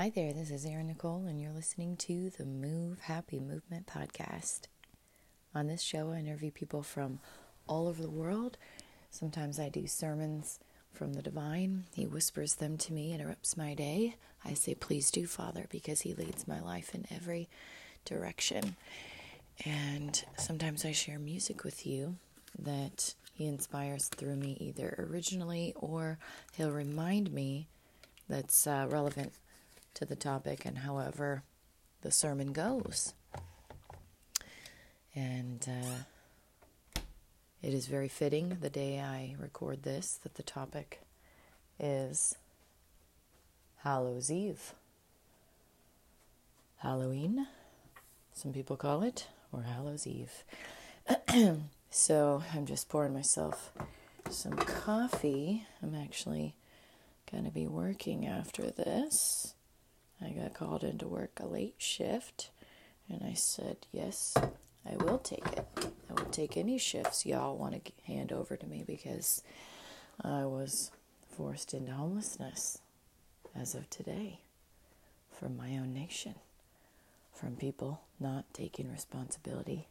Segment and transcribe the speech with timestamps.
[0.00, 4.60] Hi there, this is Erin Nicole, and you're listening to the Move Happy Movement podcast.
[5.54, 7.20] On this show, I interview people from
[7.66, 8.56] all over the world.
[9.10, 10.58] Sometimes I do sermons
[10.90, 11.84] from the divine.
[11.94, 14.16] He whispers them to me, interrupts my day.
[14.42, 17.50] I say, Please do, Father, because He leads my life in every
[18.06, 18.76] direction.
[19.66, 22.16] And sometimes I share music with you
[22.58, 26.18] that He inspires through me, either originally or
[26.54, 27.68] He'll remind me
[28.30, 29.34] that's uh, relevant
[29.94, 31.42] to the topic and however
[32.02, 33.14] the sermon goes.
[35.14, 37.00] And uh,
[37.62, 41.00] it is very fitting the day I record this that the topic
[41.78, 42.36] is
[43.82, 44.74] Hallows Eve.
[46.78, 47.46] Halloween,
[48.32, 50.44] some people call it, or Hallows Eve.
[51.90, 53.72] so I'm just pouring myself
[54.30, 55.66] some coffee.
[55.82, 56.54] I'm actually
[57.30, 59.54] going to be working after this.
[60.24, 62.50] I got called into work a late shift,
[63.08, 64.36] and I said, Yes,
[64.88, 65.64] I will take it.
[66.08, 69.42] I will take any shifts y'all want to hand over to me because
[70.22, 70.90] I was
[71.36, 72.78] forced into homelessness
[73.54, 74.40] as of today
[75.30, 76.34] from my own nation,
[77.32, 79.88] from people not taking responsibility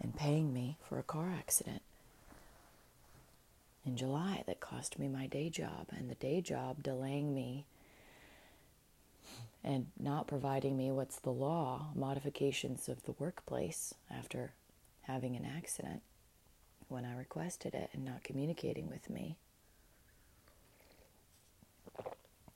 [0.00, 1.82] and paying me for a car accident
[3.86, 7.66] in July that cost me my day job, and the day job delaying me
[9.62, 14.52] and not providing me what's the law modifications of the workplace after
[15.02, 16.02] having an accident
[16.88, 19.36] when I requested it and not communicating with me.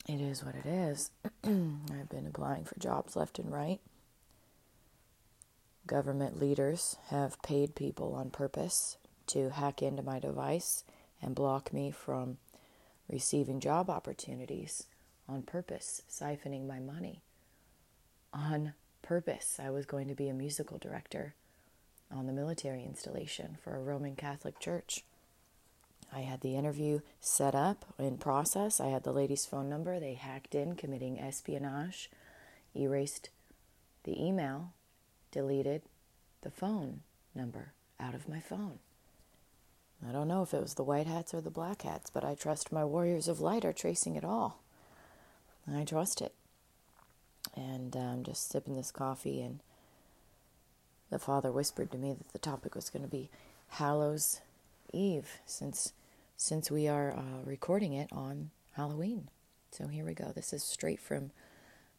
[0.07, 1.11] It is what it is.
[1.45, 3.81] I've been applying for jobs left and right.
[5.87, 8.97] Government leaders have paid people on purpose
[9.29, 10.85] to hack into my device
[11.21, 12.39] and block me from
[13.11, 14.87] receiving job opportunities
[15.29, 17.23] on purpose, siphoning my money.
[18.33, 21.35] On purpose, I was going to be a musical director
[22.11, 25.05] on the military installation for a Roman Catholic church.
[26.13, 28.81] I had the interview set up in process.
[28.81, 30.01] I had the lady's phone number.
[30.01, 32.11] They hacked in, committing espionage,
[32.75, 33.29] erased
[34.05, 34.73] the email,
[35.31, 35.83] deleted
[36.41, 37.01] the phone
[37.35, 38.79] number out of my phone.
[40.07, 42.35] I don't know if it was the white hats or the black hats, but I
[42.35, 44.63] trust my warriors of light are tracing it all.
[45.75, 46.33] I trust it.
[47.55, 49.61] And I'm um, just sipping this coffee, and
[51.11, 53.31] the father whispered to me that the topic was going to be
[53.71, 54.41] Hallows
[54.93, 55.93] Eve, since
[56.37, 59.29] since we are uh, recording it on Halloween.
[59.73, 60.31] So here we go.
[60.33, 61.33] This is straight from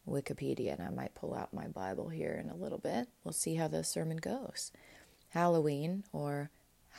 [0.08, 3.08] Wikipedia, and I might pull out my Bible here in a little bit.
[3.22, 4.72] We'll see how the sermon goes.
[5.30, 6.50] Halloween, or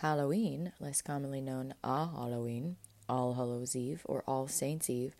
[0.01, 2.77] Halloween, less commonly known a Halloween,
[3.09, 5.15] All Hallows Eve, or All Saints Eve,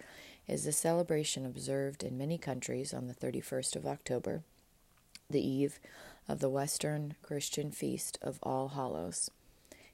[0.51, 4.43] is a celebration observed in many countries on the 31st of October,
[5.29, 5.79] the eve
[6.27, 9.31] of the Western Christian feast of All Hallows.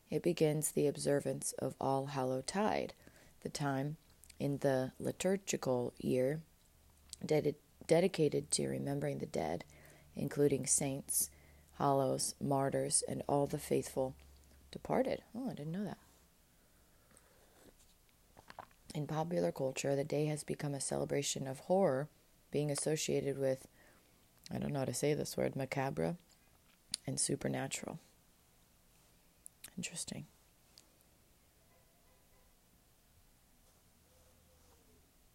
[0.10, 2.96] It begins the observance of All Hallow Tide,
[3.44, 3.98] the time
[4.40, 6.42] in the liturgical year
[7.24, 7.54] ded-
[7.86, 9.64] dedicated to remembering the dead,
[10.16, 11.30] including saints,
[11.78, 14.16] hallows, martyrs, and all the faithful
[14.72, 15.22] departed.
[15.36, 16.00] Oh, I didn't know that.
[18.96, 22.08] In popular culture, the day has become a celebration of horror,
[22.52, 23.68] being associated with,
[24.52, 26.16] I don't know how to say this word, macabre
[27.06, 28.00] and supernatural.
[29.78, 30.26] Interesting.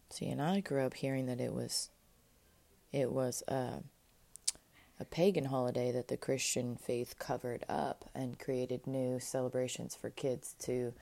[0.09, 1.89] See, and I grew up hearing that it was,
[2.91, 3.81] it was a,
[4.99, 10.55] a pagan holiday that the Christian faith covered up and created new celebrations for kids
[10.59, 10.93] to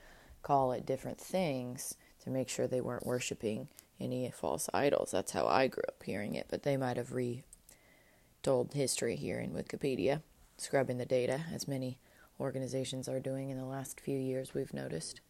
[0.44, 3.68] call it different things to make sure they weren't worshiping
[4.00, 5.12] any false idols.
[5.12, 9.52] That's how I grew up hearing it, but they might have retold history here in
[9.52, 10.22] Wikipedia,
[10.58, 12.00] scrubbing the data, as many
[12.40, 15.22] organizations are doing in the last few years, we've noticed.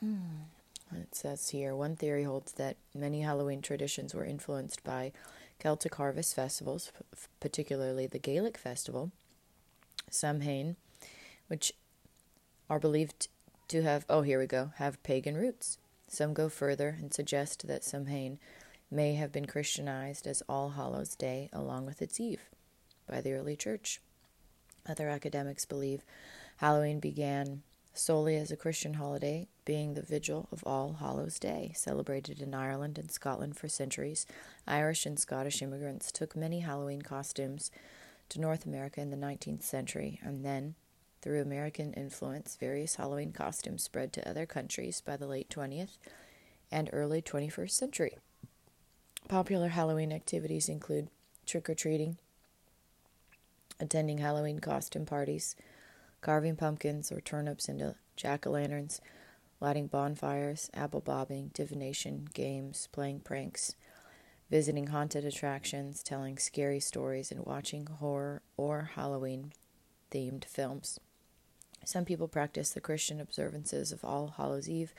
[0.00, 0.42] Hmm.
[0.94, 5.12] It says here one theory holds that many Halloween traditions were influenced by
[5.58, 6.92] Celtic harvest festivals,
[7.40, 9.10] particularly the Gaelic festival,
[10.10, 10.76] Samhain,
[11.48, 11.72] which
[12.68, 13.28] are believed
[13.68, 15.78] to have, oh, here we go, have pagan roots.
[16.08, 18.38] Some go further and suggest that Samhain
[18.90, 22.48] may have been Christianized as All Hallows Day along with its Eve
[23.08, 24.00] by the early church.
[24.88, 26.04] Other academics believe
[26.58, 32.40] Halloween began solely as a Christian holiday, being the vigil of All Hallows Day, celebrated
[32.40, 34.26] in Ireland and Scotland for centuries.
[34.66, 37.70] Irish and Scottish immigrants took many Halloween costumes
[38.28, 40.74] to North America in the 19th century, and then
[41.26, 45.98] through American influence, various Halloween costumes spread to other countries by the late 20th
[46.70, 48.16] and early 21st century.
[49.28, 51.08] Popular Halloween activities include
[51.44, 52.18] trick or treating,
[53.80, 55.56] attending Halloween costume parties,
[56.20, 59.00] carving pumpkins or turnips into jack o' lanterns,
[59.60, 63.74] lighting bonfires, apple bobbing, divination, games, playing pranks,
[64.48, 69.50] visiting haunted attractions, telling scary stories, and watching horror or Halloween
[70.12, 71.00] themed films.
[71.86, 74.92] Some people practice the Christian observances of All Hallows Eve,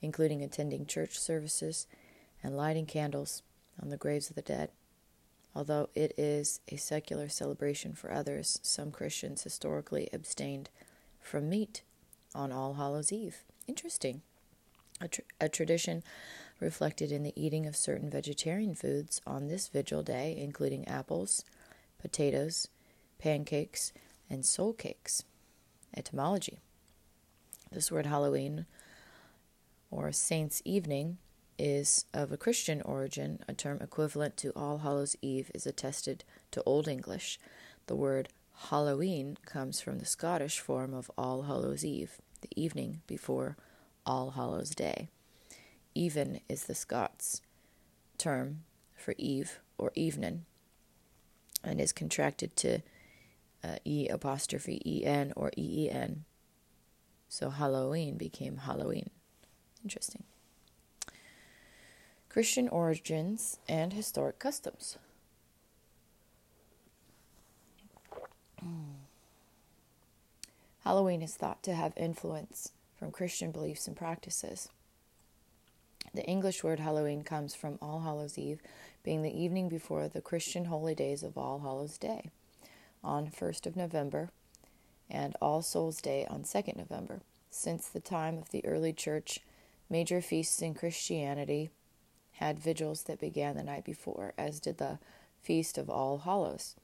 [0.00, 1.86] including attending church services
[2.42, 3.44] and lighting candles
[3.80, 4.70] on the graves of the dead.
[5.54, 10.68] Although it is a secular celebration for others, some Christians historically abstained
[11.20, 11.82] from meat
[12.34, 13.44] on All Hallows Eve.
[13.68, 14.22] Interesting.
[15.00, 16.02] A, tr- a, tradition
[16.58, 21.44] reflected in the eating of certain vegetarian foods on this vigil day, including apples,
[22.00, 22.66] potatoes,
[23.20, 23.92] pancakes,
[24.28, 25.22] and soul cakes.
[25.96, 26.58] Etymology
[27.70, 28.66] This word Halloween
[29.90, 31.18] or Saints' Evening
[31.58, 33.40] is of a Christian origin.
[33.46, 37.38] A term equivalent to All Hallows Eve is attested to Old English.
[37.86, 38.30] The word
[38.70, 43.56] Halloween comes from the Scottish form of All Hallows Eve, the evening before
[44.06, 45.08] All Hallows Day.
[45.94, 47.42] Even is the Scots
[48.16, 48.64] term
[48.96, 50.44] for eve or evening
[51.64, 52.80] and is contracted to
[53.64, 56.24] uh, E apostrophe E N or E E N.
[57.28, 59.10] So Halloween became Halloween.
[59.82, 60.24] Interesting.
[62.28, 64.98] Christian origins and historic customs.
[70.84, 74.68] Halloween is thought to have influence from Christian beliefs and practices.
[76.14, 78.60] The English word Halloween comes from All Hallows Eve,
[79.02, 82.30] being the evening before the Christian holy days of All Hallows Day
[83.04, 84.30] on 1st of November
[85.10, 87.20] and All Souls Day on 2nd November.
[87.50, 89.40] Since the time of the early church,
[89.90, 91.70] major feasts in Christianity
[92.34, 94.98] had vigils that began the night before, as did the
[95.42, 96.76] Feast of All Hallows.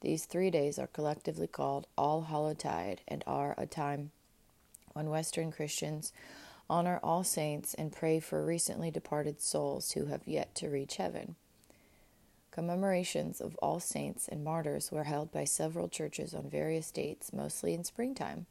[0.00, 4.12] These three days are collectively called All Hallowtide and are a time
[4.92, 6.12] when Western Christians
[6.70, 11.36] honor all saints and pray for recently departed souls who have yet to reach heaven.
[12.58, 17.72] Commemorations of all saints and martyrs were held by several churches on various dates, mostly
[17.72, 18.46] in springtime.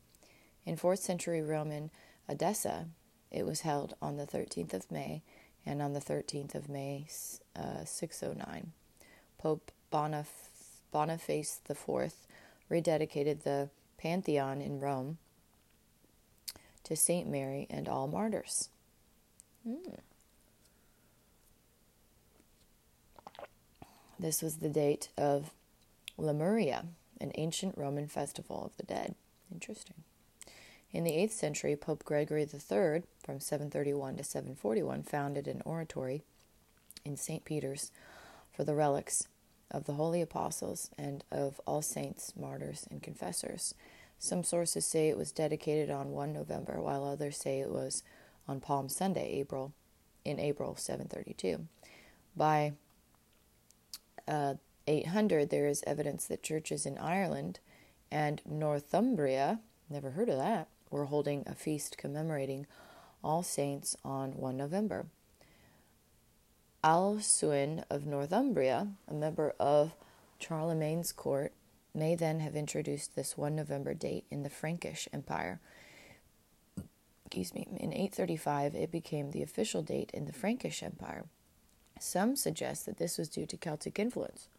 [0.65, 1.91] In 4th century Roman
[2.29, 2.85] Edessa,
[3.31, 5.23] it was held on the 13th of May
[5.65, 7.07] and on the 13th of May,
[7.53, 8.71] uh, 609.
[9.37, 10.51] Pope Bonif-
[10.89, 12.13] Boniface IV
[12.71, 15.17] rededicated the Pantheon in Rome
[16.85, 18.69] to Saint Mary and all martyrs.
[19.67, 19.99] Mm.
[24.19, 25.51] This was the date of
[26.17, 26.85] Lemuria,
[27.21, 29.15] an ancient Roman festival of the dead.
[29.51, 30.03] Interesting.
[30.91, 36.23] In the 8th century, Pope Gregory III, from 731 to 741, founded an oratory
[37.05, 37.45] in St.
[37.45, 37.91] Peter's
[38.51, 39.27] for the relics
[39.69, 43.75] of the holy apostles and of all saints, martyrs, and confessors.
[44.17, 48.01] Some sources say it was dedicated on 1 November, while others say it was
[48.47, 49.73] on Palm Sunday, April
[50.25, 51.67] in April 732.
[52.35, 52.73] By
[54.27, 54.55] uh,
[54.87, 57.59] 800, there is evidence that churches in Ireland
[58.11, 59.59] and Northumbria,
[59.89, 62.65] never heard of that, were holding a feast commemorating
[63.23, 65.07] All Saints on 1 November.
[66.83, 69.93] Alcuin of Northumbria, a member of
[70.39, 71.51] Charlemagne's court,
[71.93, 75.59] may then have introduced this 1 November date in the Frankish Empire.
[77.25, 77.67] Excuse me.
[77.71, 81.25] In 835, it became the official date in the Frankish Empire.
[81.99, 84.49] Some suggest that this was due to Celtic influence,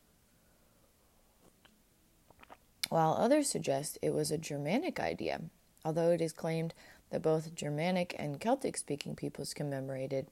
[2.89, 5.43] while others suggest it was a Germanic idea,
[5.85, 6.75] although it is claimed
[7.11, 10.27] that both Germanic and Celtic speaking peoples commemorated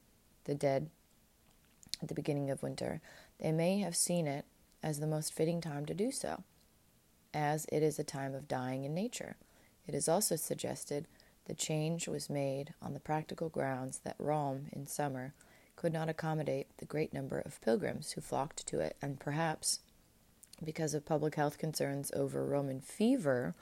[0.45, 0.91] the dead
[2.03, 3.01] at the beginning of winter.
[3.41, 4.45] They may have seen it
[4.83, 6.43] as the most fitting time to do so,
[7.33, 9.37] as it is a time of dying in nature.
[9.87, 11.07] It is also suggested
[11.47, 15.33] the change was made on the practical grounds that Rome, in summer,
[15.77, 19.81] could not accommodate the great number of pilgrims who flocked to it, and perhaps
[20.65, 23.55] because of public health concerns over Roman fever,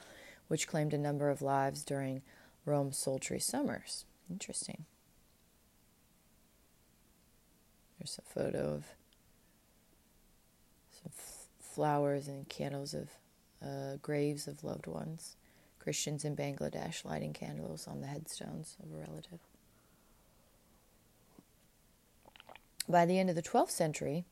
[0.48, 2.22] which claimed a number of lives during
[2.64, 4.04] Rome's sultry summers.
[4.30, 4.84] Interesting.
[7.98, 8.84] There's a photo of
[10.92, 13.10] some f- flowers and candles of
[13.62, 15.36] uh, graves of loved ones.
[15.78, 19.40] Christians in Bangladesh lighting candles on the headstones of a relative.
[22.88, 24.24] By the end of the 12th century,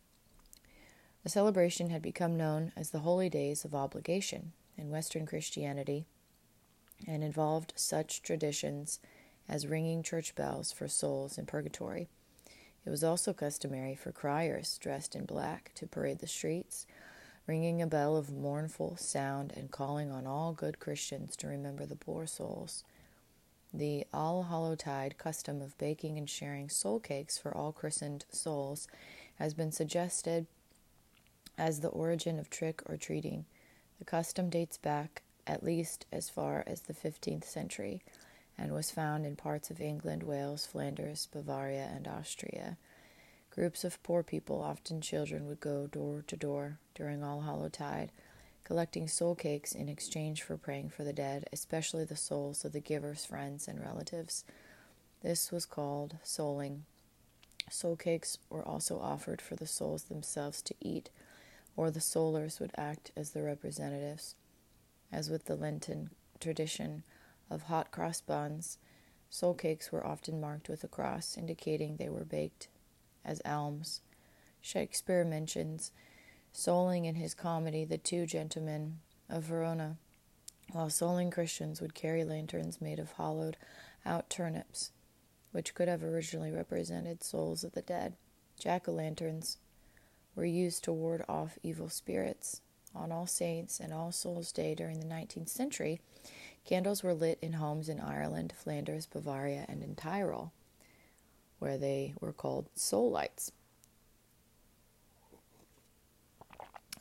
[1.23, 6.05] the celebration had become known as the Holy Days of Obligation in Western Christianity
[7.07, 9.01] and involved such traditions
[9.49, 12.09] as ringing church bells for souls in purgatory,
[12.85, 16.87] It was also customary for criers dressed in black to parade the streets,
[17.47, 21.97] ringing a bell of mournful sound and calling on all good Christians to remember the
[21.97, 22.85] poor souls.
[23.75, 28.87] The All Hallowtide custom of baking and sharing soul cakes for all christened souls
[29.37, 30.47] has been suggested
[31.57, 33.47] as the origin of trick or treating.
[33.99, 38.03] The custom dates back at least as far as the 15th century
[38.59, 42.77] and was found in parts of England, Wales, Flanders, Bavaria, and Austria.
[43.51, 48.13] Groups of poor people, often children, would go door to door during All Hallowtide,
[48.65, 52.81] collecting soul cakes in exchange for praying for the dead, especially the souls of the
[52.81, 54.45] giver's friends and relatives.
[55.23, 56.81] This was called souling.
[57.71, 61.11] Soul cakes were also offered for the souls themselves to eat,
[61.77, 64.35] or the soulers would act as the representatives.
[65.11, 67.05] As with the Lenten tradition,
[67.53, 68.79] of hot cross buns.
[69.31, 72.69] Soul cakes were often marked with a cross, indicating they were baked
[73.25, 74.01] as alms.
[74.61, 75.93] Shakespeare mentions
[76.55, 79.97] souling in his comedy The Two Gentlemen of Verona,
[80.73, 83.57] while souling Christians would carry lanterns made of hollowed
[84.05, 84.93] out turnips,
[85.53, 88.15] which could have originally represented souls of the dead.
[88.59, 89.59] Jack o' lanterns
[90.35, 92.61] were used to ward off evil spirits.
[92.95, 96.01] On All Saints and All Souls' Day during the 19th century,
[96.65, 100.53] Candles were lit in homes in Ireland, Flanders, Bavaria, and in Tyrol,
[101.59, 103.51] where they were called soul lights,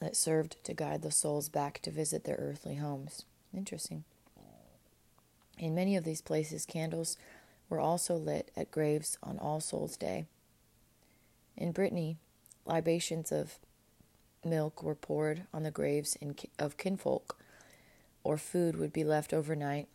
[0.01, 3.24] that served to guide the souls back to visit their earthly homes.
[3.55, 4.03] Interesting.
[5.58, 7.17] In many of these places, candles
[7.70, 10.25] were also lit at graves on All Souls' Day.
[11.55, 12.17] In Brittany,
[12.65, 13.60] libations of
[14.43, 16.17] milk were poured on the graves
[16.58, 17.38] of kinfolk
[18.24, 19.88] or food would be left overnight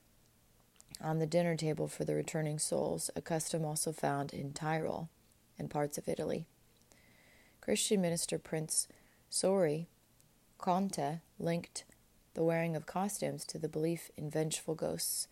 [1.00, 5.08] on the dinner table for the returning souls, a custom also found in Tyrol
[5.58, 6.46] and parts of Italy.
[7.60, 8.86] Christian minister Prince
[9.28, 9.88] Sorie
[10.58, 11.84] Conte linked
[12.34, 15.28] the wearing of costumes to the belief in vengeful ghosts.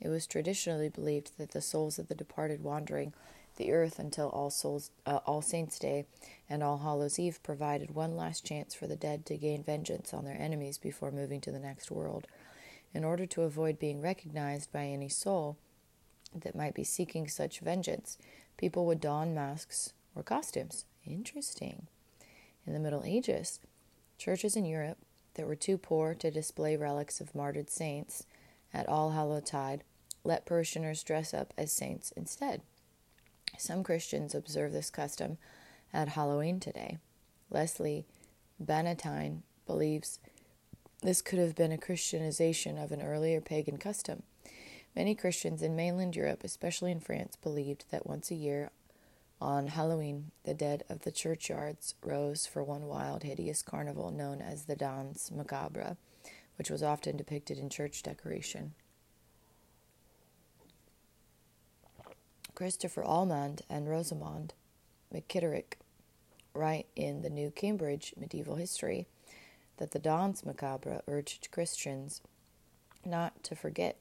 [0.00, 3.12] It was traditionally believed that the souls of the departed wandering
[3.56, 6.06] the earth until All Souls, uh, All Saints' Day
[6.48, 10.24] and All Hallows' Eve provided one last chance for the dead to gain vengeance on
[10.24, 12.26] their enemies before moving to the next world.
[12.94, 15.56] In order to avoid being recognized by any soul
[16.34, 18.18] that might be seeking such vengeance,
[18.56, 20.84] people would don masks or costumes.
[21.06, 21.86] Interesting.
[22.66, 23.60] In the Middle Ages,
[24.22, 24.98] churches in Europe
[25.34, 28.24] that were too poor to display relics of martyred saints
[28.72, 29.82] at All Hallowtide
[30.24, 32.62] let parishioners dress up as saints instead.
[33.58, 35.38] Some Christians observe this custom
[35.92, 36.98] at Halloween today.
[37.50, 38.06] Leslie
[38.62, 40.20] Bannatyne believes
[41.02, 44.22] this could have been a Christianization of an earlier pagan custom.
[44.94, 48.70] Many Christians in mainland Europe, especially in France, believed that once a year
[49.42, 54.64] on Halloween, the dead of the churchyards rose for one wild, hideous carnival known as
[54.64, 55.96] the Danse Macabre,
[56.56, 58.74] which was often depicted in church decoration.
[62.54, 64.54] Christopher Allmand and Rosamond
[65.12, 65.74] McKitterick
[66.54, 69.08] write in the New Cambridge Medieval History
[69.78, 72.20] that the Danse Macabre urged Christians
[73.04, 73.98] not to forget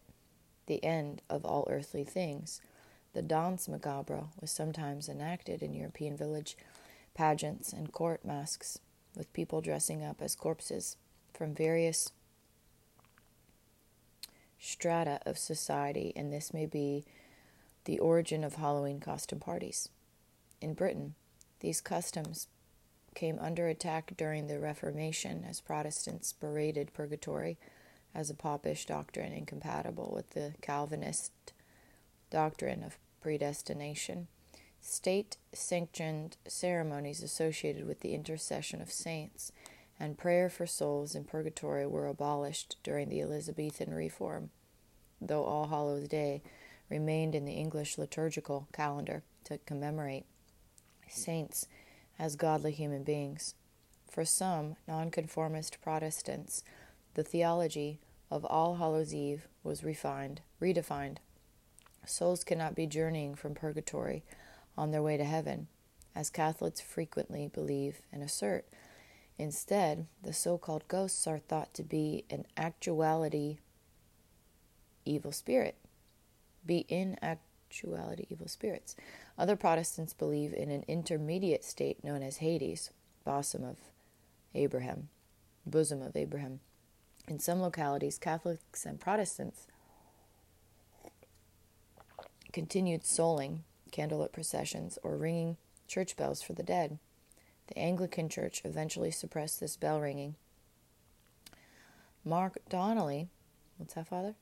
[0.68, 2.62] the end of all earthly things.
[3.14, 6.58] The Danse Macabre was sometimes enacted in European village
[7.14, 8.80] pageants and court masques,
[9.16, 10.96] with people dressing up as corpses
[11.34, 12.12] from various
[14.60, 17.04] strata of society, and this may be
[17.86, 19.90] the origin of Halloween costume parties.
[20.62, 21.16] In Britain,
[21.60, 22.48] these customs
[23.16, 27.58] came under attack during the Reformation as Protestants berated purgatory
[28.14, 31.32] as a popish doctrine incompatible with the Calvinist
[32.32, 34.28] doctrine of predestination.
[34.80, 39.52] State sanctioned ceremonies associated with the intercession of saints
[40.00, 44.50] and prayer for souls in purgatory were abolished during the Elizabethan reform,
[45.22, 46.42] though All Hallows Day
[46.90, 50.26] remained in the English liturgical calendar to commemorate
[51.08, 51.68] saints
[52.18, 53.54] as godly human beings.
[54.10, 56.64] For some nonconformist Protestants,
[57.14, 58.00] the theology
[58.32, 61.18] of All Hallows Eve was refined, redefined.
[62.06, 64.24] Souls cannot be journeying from purgatory
[64.78, 65.68] on their way to heaven,
[66.16, 68.66] as Catholics frequently believe and assert.
[69.38, 73.58] Instead, the so called ghosts are thought to be an actuality
[75.06, 75.76] evil spirit
[76.66, 78.96] be in actuality evil spirits.
[79.38, 82.92] Other Protestants believe in an intermediate state known as Hades,
[83.24, 83.78] bosom of
[84.54, 85.10] Abraham,
[85.66, 86.60] bosom of Abraham.
[87.28, 89.68] In some localities, Catholics and Protestants
[92.52, 93.60] continued souling,
[93.92, 97.00] candlelit processions, or ringing church bells for the dead.
[97.68, 100.36] The Anglican Church eventually suppressed this bell ringing.
[102.24, 103.30] Mark Donnelly,
[103.78, 104.36] what's that, Father?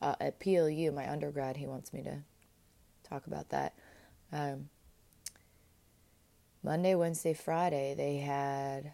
[0.00, 2.18] Uh, at PLU, my undergrad, he wants me to
[3.08, 3.74] talk about that.
[4.32, 4.68] Um,
[6.62, 8.92] Monday, Wednesday, Friday, they had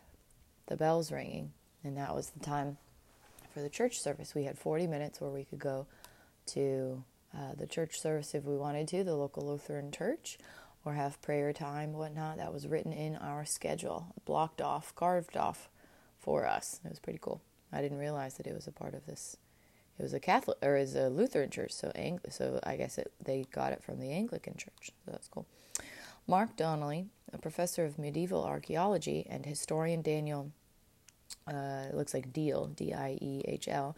[0.66, 2.78] the bells ringing, and that was the time
[3.52, 4.34] for the church service.
[4.34, 5.86] We had 40 minutes where we could go
[6.46, 7.02] to
[7.36, 10.38] uh, the church service if we wanted to, the local Lutheran church,
[10.84, 12.36] or have prayer time, whatnot.
[12.36, 15.68] That was written in our schedule, blocked off, carved off
[16.18, 16.80] for us.
[16.84, 17.40] It was pretty cool.
[17.72, 19.36] I didn't realize that it was a part of this.
[19.98, 23.12] It was a Catholic or is a Lutheran church, so Ang- so I guess it,
[23.22, 24.90] they got it from the Anglican church.
[25.04, 25.46] So that's cool.
[26.26, 30.52] Mark Donnelly, a professor of medieval archaeology, and historian Daniel,
[31.46, 33.96] uh, it looks like Deal, D I E H L,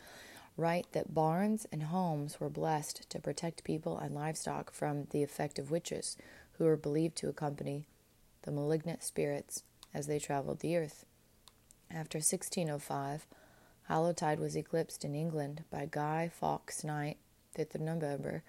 [0.57, 5.59] write that barns and homes were blessed to protect people and livestock from the effect
[5.59, 6.17] of witches,
[6.53, 7.87] who were believed to accompany
[8.43, 11.05] the malignant spirits as they traveled the earth.
[11.91, 13.27] After 1605,
[13.85, 17.19] Hallowtide was eclipsed in England by Guy Fawkes Night,
[17.57, 18.43] 5th of November,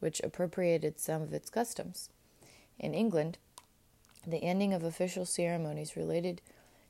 [0.00, 2.10] which appropriated some of its customs.
[2.78, 3.38] In England,
[4.26, 6.42] the ending of official ceremonies related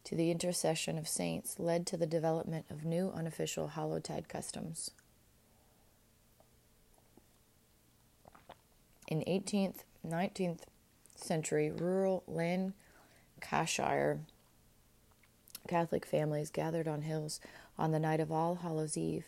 [0.07, 4.93] to the intercession of saints led to the development of new unofficial Hallowtide customs.
[9.09, 10.61] In 18th, 19th
[11.17, 14.21] century, rural Lancashire
[15.67, 17.41] Catholic families gathered on hills
[17.77, 19.25] on the night of All Hallows Eve.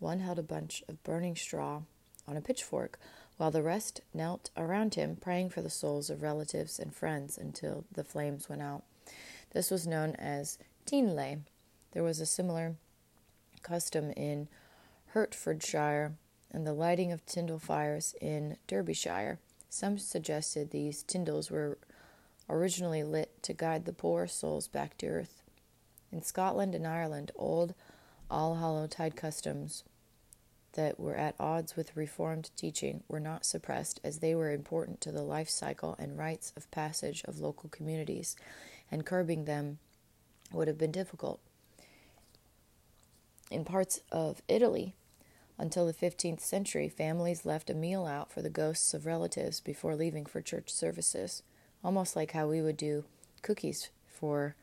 [0.00, 1.82] One held a bunch of burning straw
[2.26, 2.98] on a pitchfork,
[3.36, 7.84] while the rest knelt around him, praying for the souls of relatives and friends until
[7.92, 8.82] the flames went out.
[9.56, 11.38] This was known as Teenlay.
[11.92, 12.76] There was a similar
[13.62, 14.48] custom in
[15.14, 16.12] Hertfordshire
[16.50, 19.38] and the lighting of Tindle fires in Derbyshire.
[19.70, 21.78] Some suggested these Tindles were
[22.50, 25.42] originally lit to guide the poor souls back to earth.
[26.12, 27.72] In Scotland and Ireland, old
[28.30, 29.84] All Hallow Tide customs
[30.74, 35.10] that were at odds with Reformed teaching were not suppressed as they were important to
[35.10, 38.36] the life cycle and rites of passage of local communities,
[38.90, 39.78] and curbing them
[40.52, 41.40] would have been difficult.
[43.50, 44.94] In parts of Italy,
[45.58, 49.96] until the 15th century, families left a meal out for the ghosts of relatives before
[49.96, 51.42] leaving for church services,
[51.82, 53.04] almost like how we would do
[53.42, 54.54] cookies for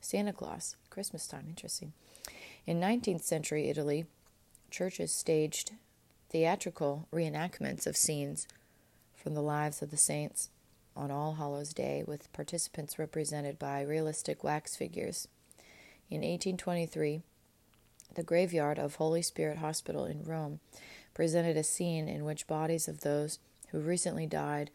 [0.00, 1.46] Santa Claus, Christmas time.
[1.48, 1.92] Interesting.
[2.66, 4.06] In 19th century Italy,
[4.70, 5.72] churches staged
[6.30, 8.46] theatrical reenactments of scenes
[9.14, 10.50] from the lives of the saints
[10.96, 15.28] on All Hallows Day, with participants represented by realistic wax figures.
[16.08, 17.22] In 1823,
[18.14, 20.60] the graveyard of Holy Spirit Hospital in Rome
[21.12, 24.70] presented a scene in which bodies of those who recently died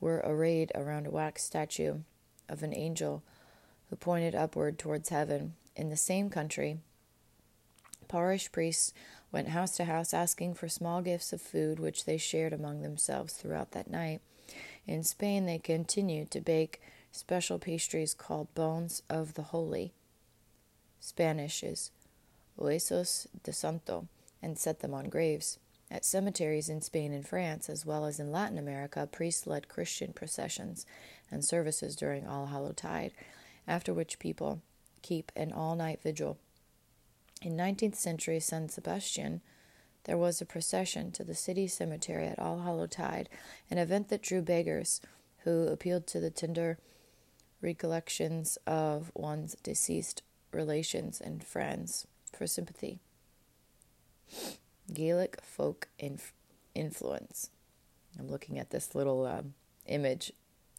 [0.00, 2.00] were arrayed around a wax statue
[2.48, 3.22] of an angel
[3.88, 5.54] who pointed upward towards heaven.
[5.76, 6.78] In the same country,
[8.08, 8.92] parish priests
[9.32, 13.34] went house to house asking for small gifts of food which they shared among themselves
[13.34, 14.20] throughout that night.
[14.86, 16.80] In Spain, they continued to bake
[17.12, 19.92] special pastries called bones of the holy.
[21.00, 21.90] Spanish is
[22.58, 24.08] huesos de santo,
[24.42, 25.58] and set them on graves.
[25.90, 30.12] At cemeteries in Spain and France, as well as in Latin America, priests led Christian
[30.12, 30.86] processions
[31.30, 33.12] and services during All Hallow Tide,
[33.66, 34.60] after which people
[35.02, 36.38] keep an all night vigil
[37.44, 39.42] in 19th century San Sebastian,
[40.04, 43.28] there was a procession to the city cemetery at All Hallow Tide,
[43.70, 45.00] an event that drew beggars
[45.44, 46.78] who appealed to the tender
[47.60, 53.00] recollections of one's deceased relations and friends for sympathy.
[54.92, 56.34] Gaelic folk inf-
[56.74, 57.50] influence.
[58.18, 59.54] I'm looking at this little um,
[59.86, 60.32] image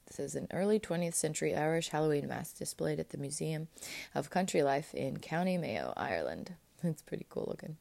[0.07, 3.67] this is an early 20th century Irish Halloween mask displayed at the Museum
[4.13, 6.53] of Country Life in County Mayo, Ireland.
[6.83, 7.77] It's pretty cool looking.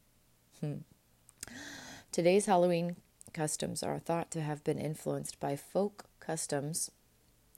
[2.13, 2.97] Today's Halloween
[3.33, 6.91] customs are thought to have been influenced by folk customs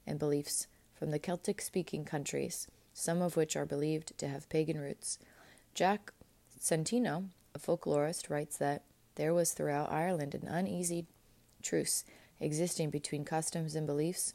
[0.06, 4.80] and beliefs from the Celtic speaking countries, some of which are believed to have pagan
[4.80, 5.18] roots.
[5.74, 6.12] Jack
[6.58, 8.82] Santino, a folklorist, writes that
[9.16, 11.06] there was throughout Ireland an uneasy
[11.62, 12.04] truce
[12.40, 14.34] existing between customs and beliefs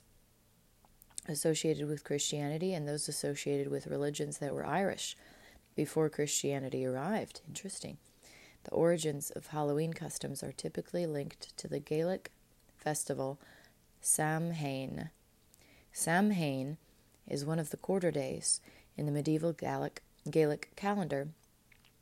[1.27, 5.15] associated with Christianity and those associated with religions that were Irish
[5.75, 7.41] before Christianity arrived.
[7.47, 7.97] Interesting.
[8.63, 12.32] The origins of Halloween customs are typically linked to the Gaelic
[12.78, 13.39] festival
[14.02, 15.10] Samhain.
[15.91, 16.78] Samhain
[17.28, 18.62] is one of the quarter days
[18.97, 21.30] in the medieval Gaelic, Gaelic calendar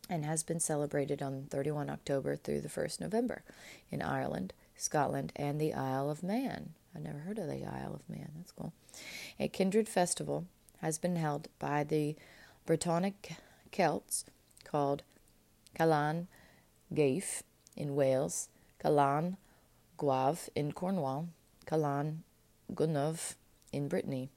[0.10, 3.44] and has been celebrated on 31 October through the 1st November.
[3.92, 6.74] In Ireland, Scotland, and the Isle of Man.
[6.96, 8.32] I've never heard of the Isle of Man.
[8.38, 8.74] That's cool.
[9.40, 10.46] A kindred festival
[10.82, 12.16] has been held by the
[12.66, 13.36] Brittonic
[13.72, 14.26] Celts
[14.64, 15.04] called
[15.76, 16.28] Calan
[16.94, 17.44] Gaeaf
[17.76, 18.50] in Wales,
[18.80, 19.38] Calan
[19.98, 21.30] Gaeaf in Cornwall,
[21.66, 22.24] Calan
[22.74, 23.36] Gaeaf
[23.72, 24.30] in Brittany.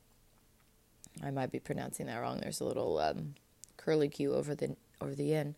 [1.22, 2.40] I might be pronouncing that wrong.
[2.40, 3.34] There's a little um,
[3.76, 5.54] curly Q over the over the N.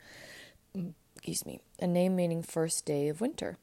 [1.16, 1.60] Excuse me.
[1.78, 3.58] A name meaning first day of winter.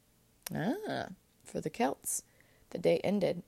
[0.54, 1.08] Ah,
[1.44, 2.22] for the Celts,
[2.70, 3.42] the day ended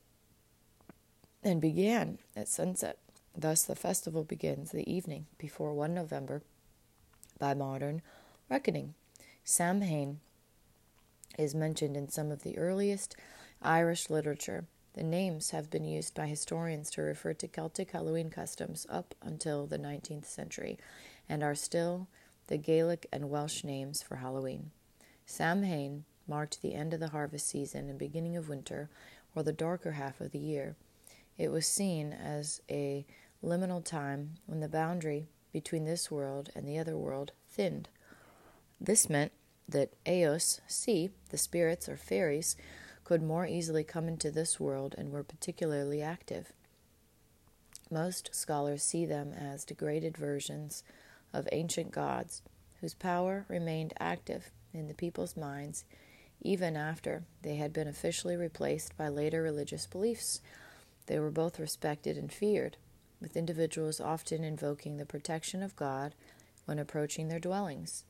[1.43, 2.99] and began at sunset.
[3.37, 6.43] Thus, the festival begins the evening before 1 November
[7.39, 8.01] by modern
[8.49, 8.95] reckoning.
[9.47, 10.21] Samhain
[11.39, 13.15] is mentioned in some of the earliest
[13.61, 14.65] Irish literature.
[14.95, 19.67] The names have been used by historians to refer to Celtic Halloween customs up until
[19.67, 20.79] the 19th century
[21.29, 22.09] and are still
[22.47, 24.71] the Gaelic and Welsh names for Halloween.
[25.27, 28.89] Samhain marked the end of the harvest season and beginning of winter,
[29.35, 30.75] or the darker half of the year.
[31.37, 33.05] It was seen as a
[33.43, 37.91] liminal time when the boundary between this world and the other world thinned.
[38.85, 39.33] This meant
[39.67, 42.55] that Aos Sí, the spirits or fairies,
[43.03, 46.53] could more easily come into this world and were particularly active.
[47.91, 50.83] Most scholars see them as degraded versions
[51.33, 52.43] of ancient gods
[52.83, 55.87] whose power remained active in the people's minds
[56.43, 60.43] even after they had been officially replaced by later religious beliefs.
[61.07, 62.77] They were both respected and feared,
[63.19, 66.15] with individuals often invoking the protection of God
[66.67, 68.05] when approaching their dwellings.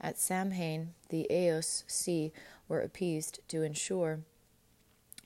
[0.00, 1.26] At Samhain, the
[1.86, 2.32] sea
[2.68, 4.20] were appeased to ensure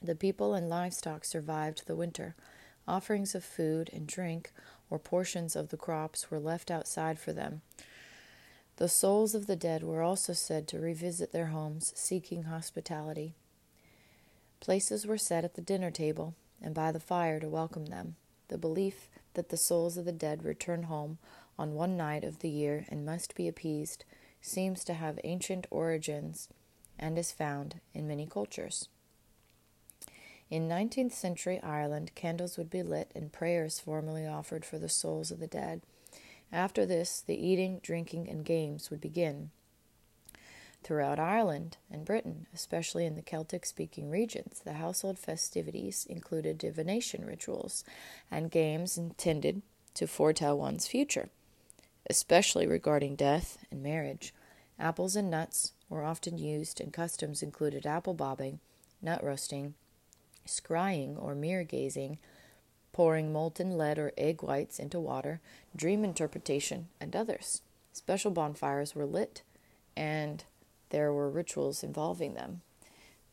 [0.03, 2.35] the people and livestock survived the winter.
[2.89, 4.53] Offerings of food and drink
[4.89, 7.63] or portions of the crops were left outside for them.
[8.77, 13.35] The souls of the dead were also said to revisit their homes seeking hospitality.
[14.59, 18.17] Places were set at the dinner table and by the fire to welcome them.
[18.49, 21.19] The belief that the souls of the dead return home
[21.59, 24.05] on one night of the year and must be appeased
[24.41, 26.49] seems to have ancient origins
[26.99, 28.89] and is found in many cultures.
[30.51, 35.31] In 19th century Ireland, candles would be lit and prayers formally offered for the souls
[35.31, 35.83] of the dead.
[36.53, 39.51] After this, the eating, drinking, and games would begin.
[40.83, 47.25] Throughout Ireland and Britain, especially in the Celtic speaking regions, the household festivities included divination
[47.25, 47.85] rituals
[48.31, 49.63] and games intended
[49.95, 51.29] to foretell one's future,
[52.11, 54.35] especially regarding death and marriage.
[54.81, 58.59] Apples and nuts were often used, and customs included apple bobbing,
[59.01, 59.75] nut roasting,
[60.45, 62.19] scrying or mirror gazing,
[62.93, 65.41] pouring molten lead or egg whites into water,
[65.77, 67.63] dream interpretation, and others.
[67.93, 69.43] Special bonfires were lit,
[69.97, 70.43] and
[70.89, 72.63] there were rituals involving them.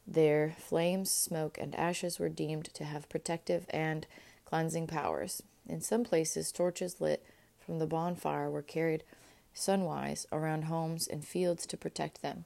[0.05, 4.05] Their flames, smoke, and ashes were deemed to have protective and
[4.45, 5.41] cleansing powers.
[5.67, 7.25] In some places, torches lit
[7.67, 9.03] from the bonfire were carried
[9.53, 12.45] sunwise around homes and fields to protect them.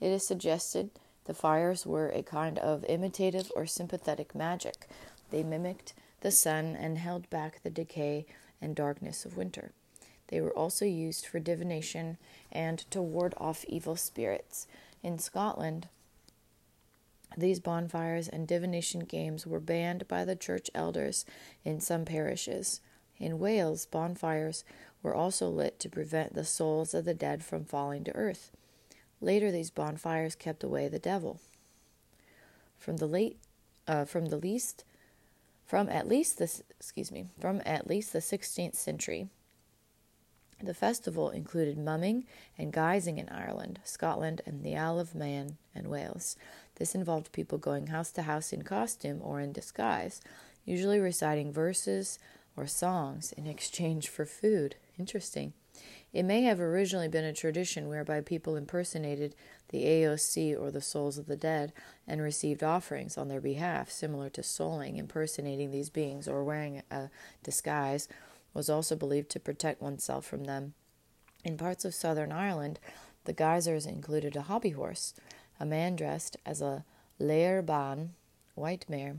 [0.00, 0.90] It is suggested
[1.26, 4.88] the fires were a kind of imitative or sympathetic magic.
[5.30, 8.26] They mimicked the sun and held back the decay
[8.60, 9.72] and darkness of winter.
[10.28, 12.16] They were also used for divination
[12.50, 14.66] and to ward off evil spirits.
[15.02, 15.88] In Scotland,
[17.36, 21.24] these bonfires and divination games were banned by the church elders
[21.64, 22.80] in some parishes.
[23.18, 24.64] In Wales, bonfires
[25.02, 28.50] were also lit to prevent the souls of the dead from falling to earth.
[29.20, 31.40] Later, these bonfires kept away the devil.
[32.78, 33.38] From the late,
[33.86, 34.84] uh, from the least,
[35.64, 39.28] from at least the excuse me, from at least the 16th century,
[40.62, 42.24] the festival included mumming
[42.56, 46.36] and guising in Ireland, Scotland, and the Isle of Man and Wales.
[46.76, 50.20] This involved people going house to house in costume or in disguise,
[50.64, 52.18] usually reciting verses
[52.56, 54.76] or songs in exchange for food.
[54.98, 55.52] Interesting.
[56.12, 59.34] It may have originally been a tradition whereby people impersonated
[59.70, 61.72] the Aos Sí or the souls of the dead
[62.06, 67.08] and received offerings on their behalf, similar to souling, impersonating these beings or wearing a
[67.42, 68.08] disguise
[68.52, 70.74] was also believed to protect oneself from them.
[71.44, 72.78] In parts of southern Ireland,
[73.24, 75.14] the guisers included a hobby horse.
[75.58, 76.84] A man dressed as a
[77.18, 78.10] Láir Bhán,
[78.54, 79.16] white mare,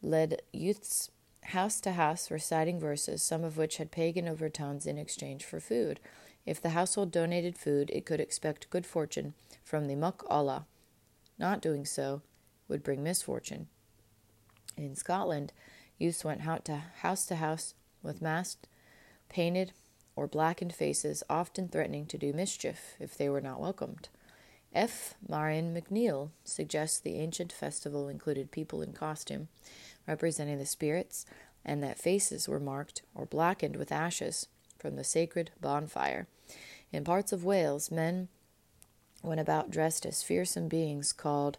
[0.00, 1.10] led youths
[1.46, 6.00] house to house reciting verses, some of which had pagan overtones in exchange for food.
[6.46, 10.66] If the household donated food, it could expect good fortune from the Muck Olla.
[11.38, 12.22] Not doing so
[12.68, 13.68] would bring misfortune.
[14.76, 15.52] In Scotland,
[15.98, 18.66] youths went house to house with masked,
[19.28, 19.72] painted,
[20.16, 24.08] or blackened faces, often threatening to do mischief if they were not welcomed.
[24.74, 25.14] F.
[25.28, 29.48] Marion McNeill suggests the ancient festival included people in costume
[30.06, 31.26] representing the spirits
[31.64, 36.26] and that faces were marked or blackened with ashes from the sacred bonfire.
[36.90, 38.28] In parts of Wales, men
[39.22, 41.58] went about dressed as fearsome beings called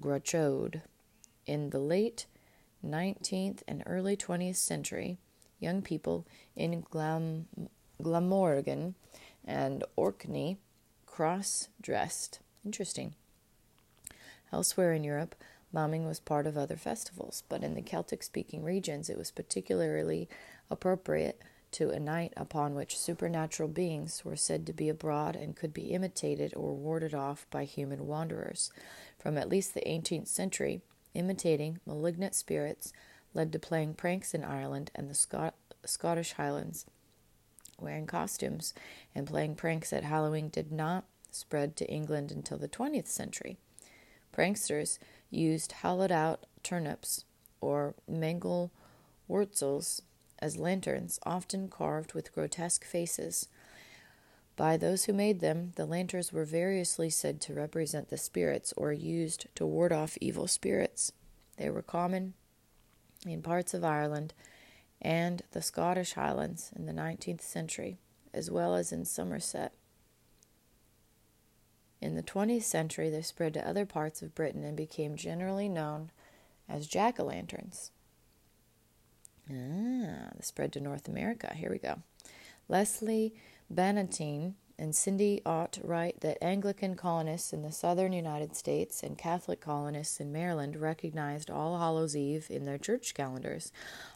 [0.00, 0.82] Gwrachod.
[1.46, 2.26] In the late
[2.84, 5.18] 19th and early 20th century,
[5.58, 7.46] young people in Glam-
[8.00, 8.94] Glamorgan
[9.44, 10.58] and Orkney
[11.06, 12.40] cross dressed.
[12.64, 13.14] Interesting.
[14.52, 15.34] Elsewhere in Europe,
[15.74, 20.28] mumming was part of other festivals, but in the Celtic speaking regions it was particularly
[20.70, 25.74] appropriate to a night upon which supernatural beings were said to be abroad and could
[25.74, 28.70] be imitated or warded off by human wanderers.
[29.18, 30.80] From at least the 18th century,
[31.14, 32.92] imitating malignant spirits
[33.34, 36.86] led to playing pranks in Ireland and the Scot- Scottish Highlands.
[37.80, 38.72] Wearing costumes
[39.12, 43.56] and playing pranks at Halloween did not spread to England until the 20th century.
[44.32, 44.98] Pranksters
[45.34, 47.24] used hollowed out turnips
[47.60, 48.70] or mangel
[49.28, 50.00] wurzels
[50.38, 53.48] as lanterns, often carved with grotesque faces.
[54.56, 58.92] By those who made them, the lanterns were variously said to represent the spirits or
[58.92, 61.12] used to ward off evil spirits.
[61.56, 62.34] They were common
[63.26, 64.34] in parts of Ireland
[65.00, 67.98] and the Scottish Highlands in the 19th century,
[68.32, 69.72] as well as in Somerset.
[72.04, 76.10] In the 20th century, they spread to other parts of Britain and became generally known
[76.68, 77.92] as jack o' lanterns.
[79.48, 81.54] Ah, the spread to North America.
[81.54, 82.02] Here we go.
[82.68, 83.32] Leslie
[83.72, 89.62] Bannatyne and Cindy Ott write that Anglican colonists in the southern United States and Catholic
[89.62, 93.72] colonists in Maryland recognized All Hallows Eve in their church calendars,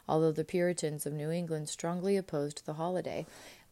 [0.07, 3.25] although the Puritans of New England strongly opposed the holiday,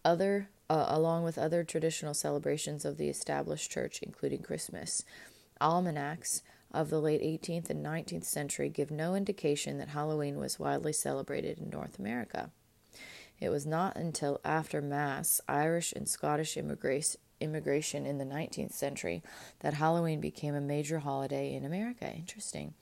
[0.03, 5.03] other uh, along with other traditional celebrations of the established church, including Christmas.
[5.61, 10.93] Almanacs of the late 18th and 19th century give no indication that Halloween was widely
[10.93, 12.51] celebrated in North America.
[13.39, 19.21] It was not until after mass Irish and Scottish immigration in the 19th century
[19.59, 22.11] that Halloween became a major holiday in America.
[22.13, 22.73] Interesting.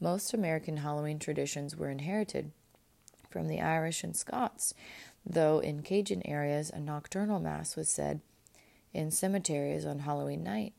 [0.00, 2.50] Most American Halloween traditions were inherited
[3.30, 4.74] from the Irish and Scots,
[5.24, 8.20] though in Cajun areas a nocturnal mass was said
[8.92, 10.72] in cemeteries on Halloween night.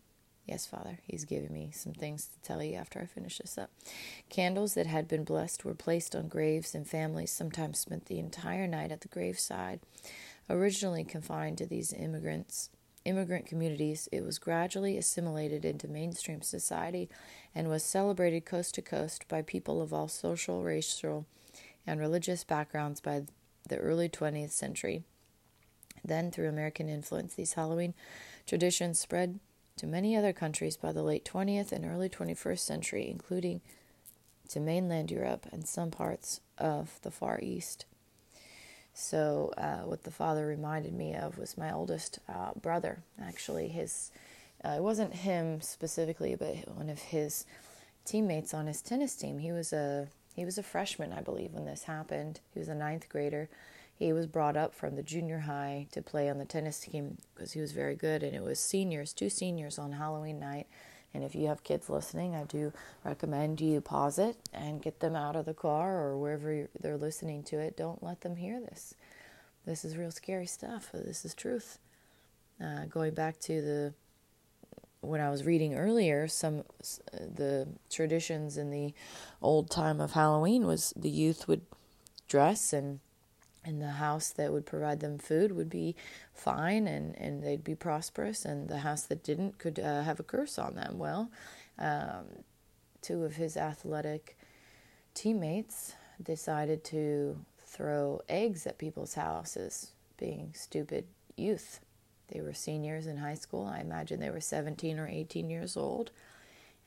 [0.46, 3.72] Yes, Father, He's giving me some things to tell you after I finish this up.
[4.30, 8.68] Candles that had been blessed were placed on graves, and families sometimes spent the entire
[8.68, 9.80] night at the graveside.
[10.48, 12.70] Originally confined to these immigrants,
[13.06, 17.10] immigrant communities, it was gradually assimilated into mainstream society
[17.56, 21.26] and was celebrated coast to coast by people of all social, racial,
[21.88, 23.24] and religious backgrounds by
[23.68, 25.04] the early 20th century.
[26.04, 27.94] Then, through American influence, these Halloween
[28.46, 29.40] traditions spread
[29.78, 33.62] to many other countries by the late 20th and early 21st century, including
[34.50, 37.86] to mainland Europe and some parts of the Far East.
[38.94, 43.04] So, uh, what the father reminded me of was my oldest uh, brother.
[43.22, 44.12] Actually, his
[44.64, 47.46] uh, it wasn't him specifically, but one of his
[48.06, 49.40] teammates on his tennis team.
[49.40, 52.42] He was a he was a freshman, I believe, when this happened.
[52.54, 53.50] He was a ninth grader,
[53.98, 57.54] he was brought up from the junior high to play on the tennis team because
[57.54, 60.68] he was very good, and it was seniors, two seniors on Halloween night.
[61.14, 62.74] And if you have kids listening, I do
[63.06, 67.42] recommend you pause it and get them out of the car or wherever they're listening
[67.44, 67.78] to it.
[67.78, 68.96] Don't let them hear this.
[69.66, 70.90] This is real scary stuff.
[70.94, 71.80] This is truth.
[72.62, 73.94] Uh, going back to the
[75.08, 76.64] when I was reading earlier, some
[77.12, 78.94] the traditions in the
[79.42, 81.62] old time of Halloween was the youth would
[82.28, 83.00] dress and
[83.64, 85.96] and the house that would provide them food would be
[86.34, 90.24] fine and, and they'd be prosperous, and the house that didn't could uh, have a
[90.24, 91.00] curse on them.
[91.00, 91.32] Well,
[91.80, 92.44] um,
[93.02, 94.38] two of his athletic
[95.16, 101.80] teammates decided to throw eggs at people's houses, being stupid youth.
[102.30, 103.66] They were seniors in high school.
[103.66, 106.12] I imagine they were 17 or 18 years old.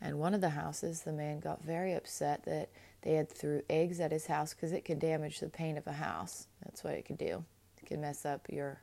[0.01, 2.71] And one of the houses, the man got very upset that
[3.03, 5.93] they had threw eggs at his house because it could damage the paint of a
[5.93, 6.47] house.
[6.65, 7.45] That's what it could do.
[7.81, 8.81] It can mess up your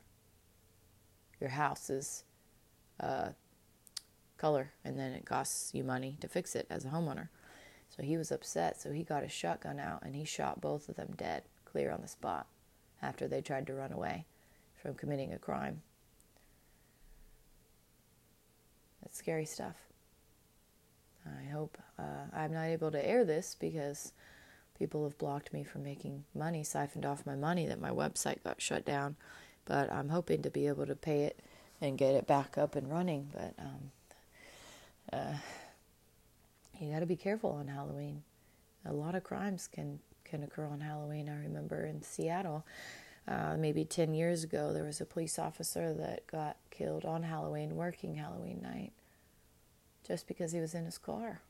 [1.40, 2.24] your house's
[2.98, 3.28] uh,
[4.38, 7.28] color, and then it costs you money to fix it as a homeowner.
[7.88, 8.80] So he was upset.
[8.80, 12.02] So he got his shotgun out and he shot both of them dead, clear on
[12.02, 12.46] the spot,
[13.00, 14.26] after they tried to run away
[14.74, 15.82] from committing a crime.
[19.06, 19.76] That's scary stuff.
[21.24, 24.12] I hope uh, I'm not able to air this because
[24.76, 28.60] people have blocked me from making money, siphoned off my money that my website got
[28.60, 29.14] shut down.
[29.64, 31.38] But I'm hoping to be able to pay it
[31.80, 33.30] and get it back up and running.
[33.32, 33.90] But um,
[35.12, 35.36] uh,
[36.80, 38.24] you got to be careful on Halloween.
[38.84, 41.28] A lot of crimes can can occur on Halloween.
[41.28, 42.66] I remember in Seattle,
[43.28, 47.74] uh, maybe 10 years ago, there was a police officer that got killed on Halloween,
[47.74, 48.92] working Halloween night,
[50.06, 51.40] just because he was in his car.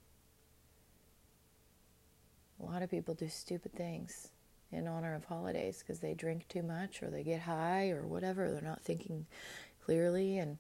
[2.61, 4.29] A lot of people do stupid things
[4.73, 8.51] in honor of holidays because they drink too much or they get high or whatever.
[8.51, 9.27] They're not thinking
[9.85, 10.39] clearly.
[10.39, 10.57] And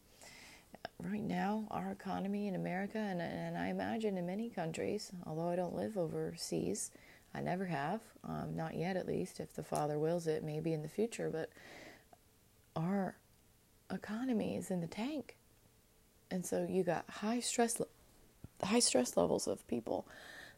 [1.03, 5.57] right now, our economy in America, and, and I imagine in many countries, although I
[5.57, 6.91] don't live overseas,
[7.37, 9.41] I never have, um, not yet at least.
[9.41, 11.29] If the Father wills it, maybe in the future.
[11.31, 11.51] But
[12.75, 13.17] our
[13.93, 15.37] economy is in the tank,
[16.31, 17.81] and so you got high stress,
[18.63, 20.09] high stress levels of people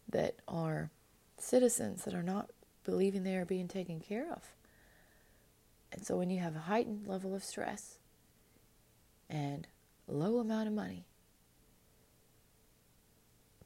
[0.09, 0.91] that are
[1.37, 2.51] citizens that are not
[2.85, 4.43] believing they are being taken care of.
[5.93, 7.99] And so when you have a heightened level of stress
[9.29, 9.67] and
[10.07, 11.07] low amount of money,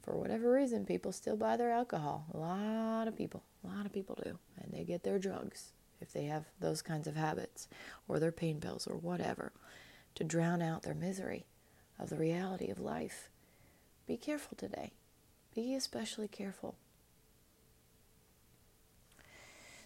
[0.03, 2.25] for whatever reason, people still buy their alcohol.
[2.33, 4.37] A lot of people, a lot of people do.
[4.61, 7.69] And they get their drugs if they have those kinds of habits
[8.09, 9.53] or their pain pills or whatever
[10.15, 11.45] to drown out their misery
[11.97, 13.29] of the reality of life.
[14.05, 14.91] Be careful today.
[15.55, 16.75] Be especially careful.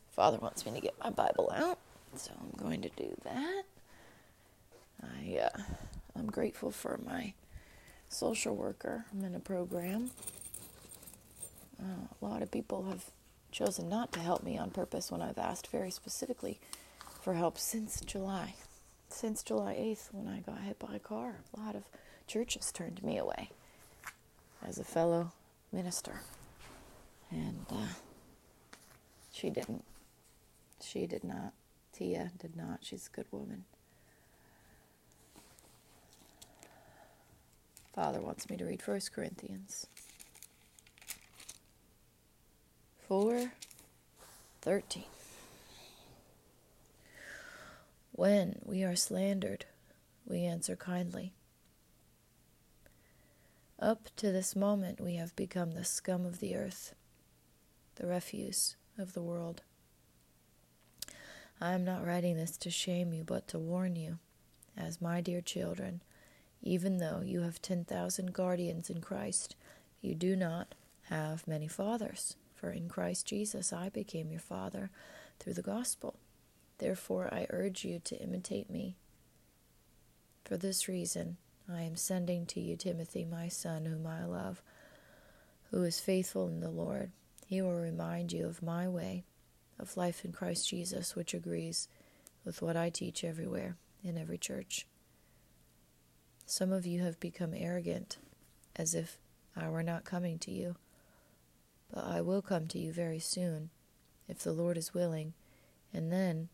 [0.09, 1.77] Father wants me to get my Bible out,
[2.15, 3.63] so I'm going to do that.
[5.03, 5.61] I, uh,
[6.15, 7.33] I'm grateful for my
[8.09, 9.05] social worker.
[9.11, 10.11] I'm in a program.
[11.79, 13.05] Uh, a lot of people have
[13.51, 16.59] chosen not to help me on purpose when I've asked very specifically
[17.21, 18.55] for help since July.
[19.09, 21.83] Since July 8th, when I got hit by a car, a lot of
[22.27, 23.49] churches turned me away
[24.65, 25.31] as a fellow
[25.71, 26.21] minister.
[27.31, 27.87] And uh,
[29.31, 29.83] she didn't.
[30.81, 31.53] She did not.
[31.93, 32.79] Tia did not.
[32.81, 33.65] She's a good woman.
[37.97, 39.87] Father wants me to read 1 Corinthians
[43.07, 43.53] 4
[44.61, 45.03] 13.
[48.11, 49.65] When we are slandered,
[50.27, 51.33] we answer kindly.
[53.79, 56.93] Up to this moment, we have become the scum of the earth,
[57.95, 59.63] the refuse of the world.
[61.59, 64.19] I am not writing this to shame you, but to warn you,
[64.77, 66.01] as my dear children
[66.61, 69.55] even though you have 10,000 guardians in Christ,
[70.01, 70.75] you do not
[71.09, 72.35] have many fathers.
[72.55, 74.89] For in Christ Jesus I became your father
[75.39, 76.15] through the gospel.
[76.79, 78.95] Therefore I urge you to imitate me.
[80.43, 81.37] For this reason
[81.71, 84.61] I am sending to you Timothy, my son, whom I love,
[85.71, 87.11] who is faithful in the Lord.
[87.45, 89.23] He will remind you of my way
[89.79, 91.87] of life in Christ Jesus, which agrees
[92.45, 94.87] with what I teach everywhere in every church.
[96.49, 98.19] Some of you have become arrogant,
[98.77, 99.17] as if
[99.53, 100.77] I were not coming to you.
[101.93, 103.69] But I will come to you very soon,
[104.29, 105.33] if the Lord is willing,
[105.93, 106.47] and then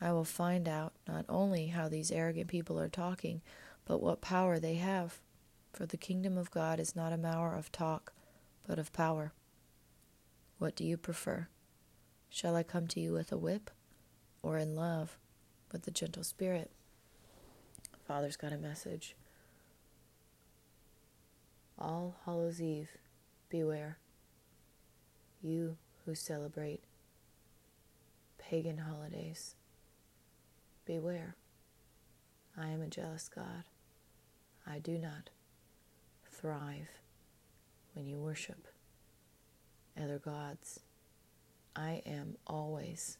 [0.00, 3.42] I will find out not only how these arrogant people are talking,
[3.84, 5.18] but what power they have.
[5.72, 8.12] For the kingdom of God is not a matter of talk,
[8.64, 9.32] but of power.
[10.58, 11.48] What do you prefer?
[12.30, 13.72] Shall I come to you with a whip,
[14.40, 15.18] or in love,
[15.72, 16.70] with a gentle spirit?
[18.06, 19.16] Father's got a message.
[21.82, 22.90] All Hallows Eve,
[23.48, 23.98] beware.
[25.42, 26.84] You who celebrate
[28.38, 29.56] pagan holidays,
[30.84, 31.34] beware.
[32.56, 33.64] I am a jealous God.
[34.64, 35.30] I do not
[36.30, 36.88] thrive
[37.94, 38.68] when you worship
[40.00, 40.78] other gods.
[41.74, 43.18] I am always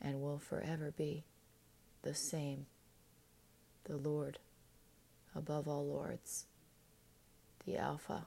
[0.00, 1.24] and will forever be
[2.00, 2.64] the same,
[3.84, 4.38] the Lord
[5.34, 6.46] above all lords
[7.64, 8.26] the Alpha,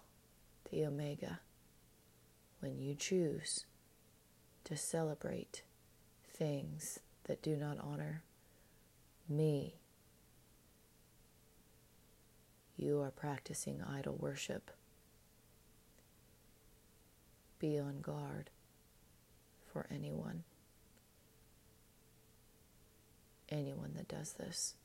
[0.71, 1.39] the Omega,
[2.59, 3.65] when you choose
[4.63, 5.63] to celebrate
[6.27, 8.23] things that do not honor
[9.29, 9.75] me,
[12.77, 14.71] you are practicing idol worship.
[17.59, 18.49] Be on guard
[19.71, 20.43] for anyone,
[23.49, 24.75] anyone that does this.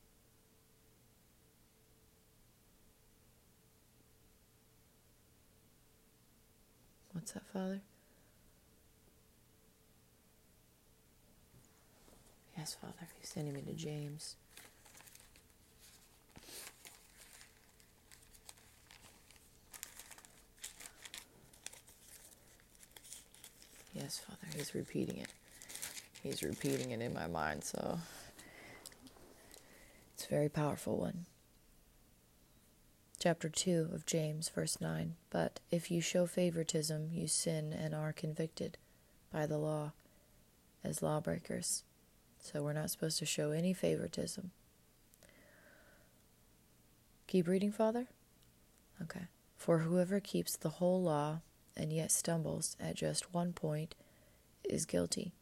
[7.13, 7.81] What's that, Father?
[12.57, 13.09] Yes, Father.
[13.19, 14.37] He's sending me to James.
[23.93, 24.39] Yes, Father.
[24.57, 25.29] He's repeating it.
[26.23, 27.99] He's repeating it in my mind, so
[30.15, 31.27] it's a very powerful one.
[33.21, 35.15] Chapter 2 of James, verse 9.
[35.29, 38.79] But if you show favoritism, you sin and are convicted
[39.31, 39.93] by the law
[40.83, 41.85] as lawbreakers.
[42.41, 44.53] So we're not supposed to show any favoritism.
[47.27, 48.07] Keep reading, Father?
[49.03, 49.27] Okay.
[49.55, 51.41] For whoever keeps the whole law
[51.77, 53.95] and yet stumbles at just one point
[54.65, 55.33] is guilty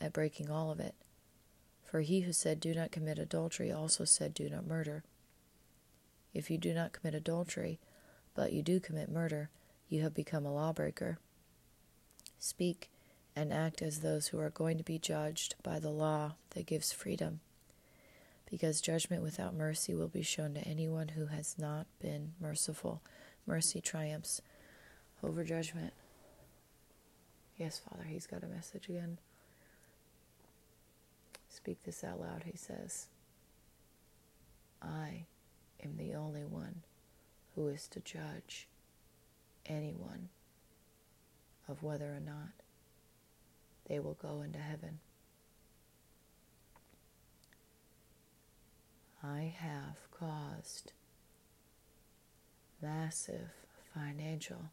[0.00, 0.94] at breaking all of it.
[1.84, 5.04] For he who said, Do not commit adultery, also said, Do not murder.
[6.34, 7.78] If you do not commit adultery,
[8.34, 9.50] but you do commit murder,
[9.88, 11.18] you have become a lawbreaker.
[12.38, 12.90] Speak
[13.34, 16.92] and act as those who are going to be judged by the law that gives
[16.92, 17.40] freedom,
[18.50, 23.02] because judgment without mercy will be shown to anyone who has not been merciful.
[23.46, 24.40] Mercy triumphs
[25.22, 25.92] over judgment.
[27.56, 29.18] Yes, Father, he's got a message again.
[31.48, 33.06] Speak this out loud, he says.
[34.80, 35.26] I
[35.82, 36.82] am the only one
[37.54, 38.68] who is to judge
[39.66, 40.28] anyone
[41.68, 42.52] of whether or not
[43.88, 45.00] they will go into heaven.
[49.22, 50.92] I have caused
[52.80, 53.50] massive
[53.94, 54.70] financial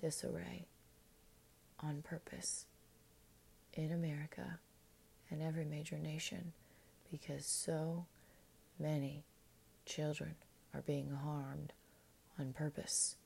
[0.00, 0.66] disarray
[1.80, 2.66] on purpose
[3.74, 4.58] in America
[5.30, 6.52] and every major nation
[7.10, 8.06] because so
[8.78, 9.24] many
[9.86, 10.34] children
[10.74, 11.72] are being harmed
[12.38, 13.16] on purpose.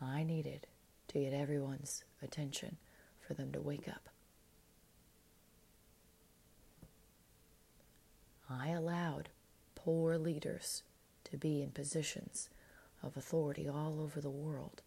[0.00, 0.66] I needed
[1.08, 2.76] to get everyone's attention
[3.26, 4.08] for them to wake up.
[8.48, 9.30] I allowed
[9.74, 10.82] poor leaders
[11.24, 12.48] to be in positions
[13.02, 14.82] of authority all over the world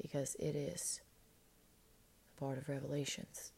[0.00, 1.00] because it is
[2.36, 3.52] part of Revelations.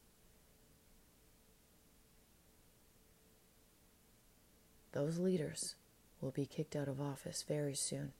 [4.97, 5.75] Those leaders
[6.23, 8.13] will be kicked out of office very soon.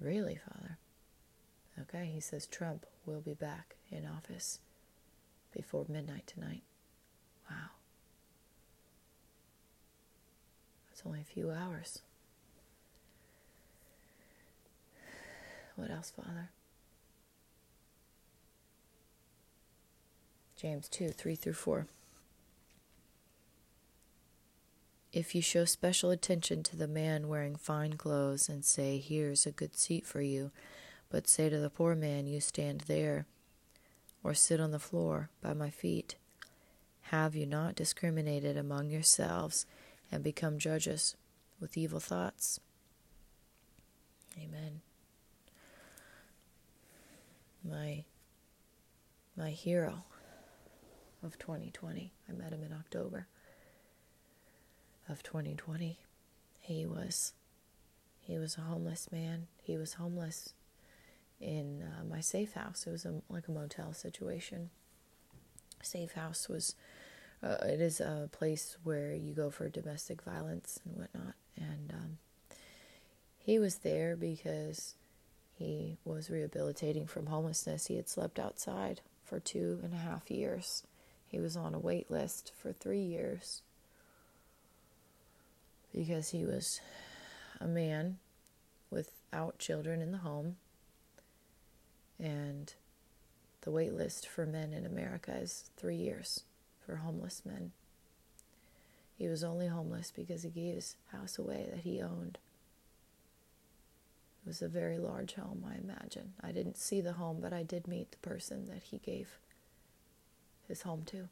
[0.00, 0.78] Really, Father?
[1.80, 4.60] Okay, he says Trump will be back in office
[5.52, 6.62] before midnight tonight.
[7.50, 7.70] Wow.
[10.92, 12.02] It's only a few hours.
[15.74, 16.50] What else, Father?
[20.60, 21.86] James 2 3 through 4.
[25.12, 29.52] If you show special attention to the man wearing fine clothes and say, Here's a
[29.52, 30.50] good seat for you,
[31.10, 33.26] but say to the poor man, You stand there,
[34.24, 36.16] or sit on the floor by my feet,
[37.02, 39.64] have you not discriminated among yourselves
[40.10, 41.14] and become judges
[41.60, 42.58] with evil thoughts?
[44.36, 44.80] Amen.
[47.64, 48.04] My
[49.36, 50.02] my hero
[51.22, 52.12] of 2020.
[52.28, 53.26] I met him in October
[55.08, 55.98] of 2020.
[56.60, 57.32] He was
[58.20, 59.46] he was a homeless man.
[59.62, 60.52] He was homeless
[61.40, 62.86] in uh, my safe house.
[62.86, 64.68] It was a, like a motel situation.
[65.82, 66.74] Safe house was
[67.42, 71.34] uh, it is a place where you go for domestic violence and whatnot.
[71.56, 72.18] And um,
[73.38, 74.94] he was there because
[75.54, 77.86] he was rehabilitating from homelessness.
[77.86, 80.82] He had slept outside for two and a half years.
[81.28, 83.62] He was on a wait list for three years
[85.94, 86.80] because he was
[87.60, 88.18] a man
[88.90, 90.56] without children in the home.
[92.18, 92.72] And
[93.60, 96.44] the wait list for men in America is three years
[96.84, 97.72] for homeless men.
[99.16, 102.38] He was only homeless because he gave his house away that he owned.
[104.44, 106.32] It was a very large home, I imagine.
[106.40, 109.28] I didn't see the home, but I did meet the person that he gave
[110.68, 111.28] his home to.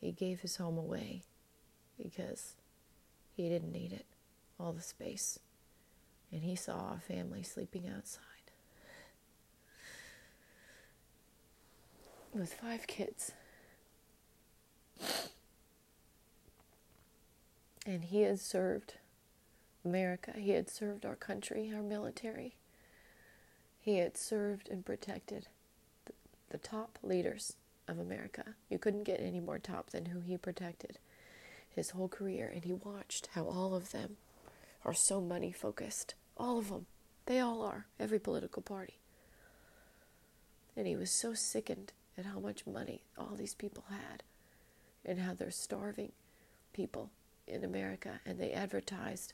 [0.00, 1.22] He gave his home away
[2.00, 2.54] because
[3.34, 4.06] he didn't need it,
[4.60, 5.38] all the space.
[6.30, 8.22] And he saw a family sleeping outside
[12.34, 13.32] with five kids.
[17.86, 18.94] And he had served
[19.84, 22.56] America, he had served our country, our military.
[23.80, 25.46] He had served and protected
[26.04, 26.12] the,
[26.50, 27.54] the top leaders
[27.88, 28.54] of America.
[28.68, 30.98] You couldn't get any more top than who he protected
[31.68, 32.50] his whole career.
[32.52, 34.16] And he watched how all of them
[34.84, 36.14] are so money focused.
[36.36, 36.86] All of them.
[37.26, 37.86] They all are.
[37.98, 38.98] Every political party.
[40.76, 44.22] And he was so sickened at how much money all these people had
[45.04, 46.12] and how they're starving
[46.72, 47.10] people
[47.46, 48.20] in America.
[48.24, 49.32] And they advertised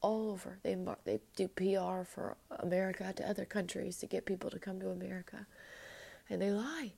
[0.00, 0.58] all over.
[0.62, 4.90] They, they do PR for America to other countries to get people to come to
[4.90, 5.46] America.
[6.28, 6.92] And they lie.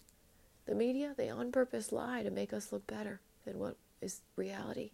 [0.66, 4.90] The media, they on purpose lie to make us look better than what is reality.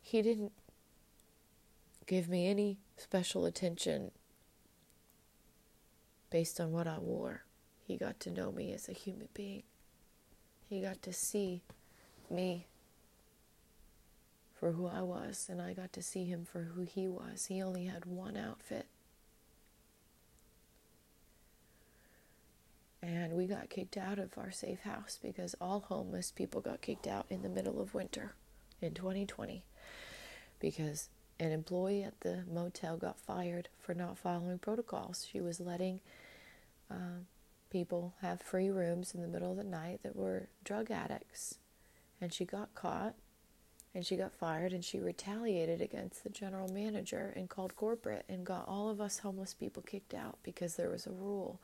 [0.00, 0.52] He didn't
[2.06, 4.10] give me any special attention
[6.30, 7.44] based on what I wore.
[7.86, 9.62] He got to know me as a human being.
[10.68, 11.62] He got to see
[12.30, 12.66] me
[14.54, 17.46] for who I was, and I got to see him for who he was.
[17.46, 18.86] He only had one outfit.
[23.02, 27.08] And we got kicked out of our safe house because all homeless people got kicked
[27.08, 28.34] out in the middle of winter
[28.80, 29.64] in 2020
[30.60, 31.08] because
[31.40, 35.26] an employee at the motel got fired for not following protocols.
[35.30, 36.00] She was letting
[36.88, 37.24] uh,
[37.70, 41.56] people have free rooms in the middle of the night that were drug addicts.
[42.20, 43.14] And she got caught
[43.94, 48.46] and she got fired and she retaliated against the general manager and called corporate and
[48.46, 51.60] got all of us homeless people kicked out because there was a rule.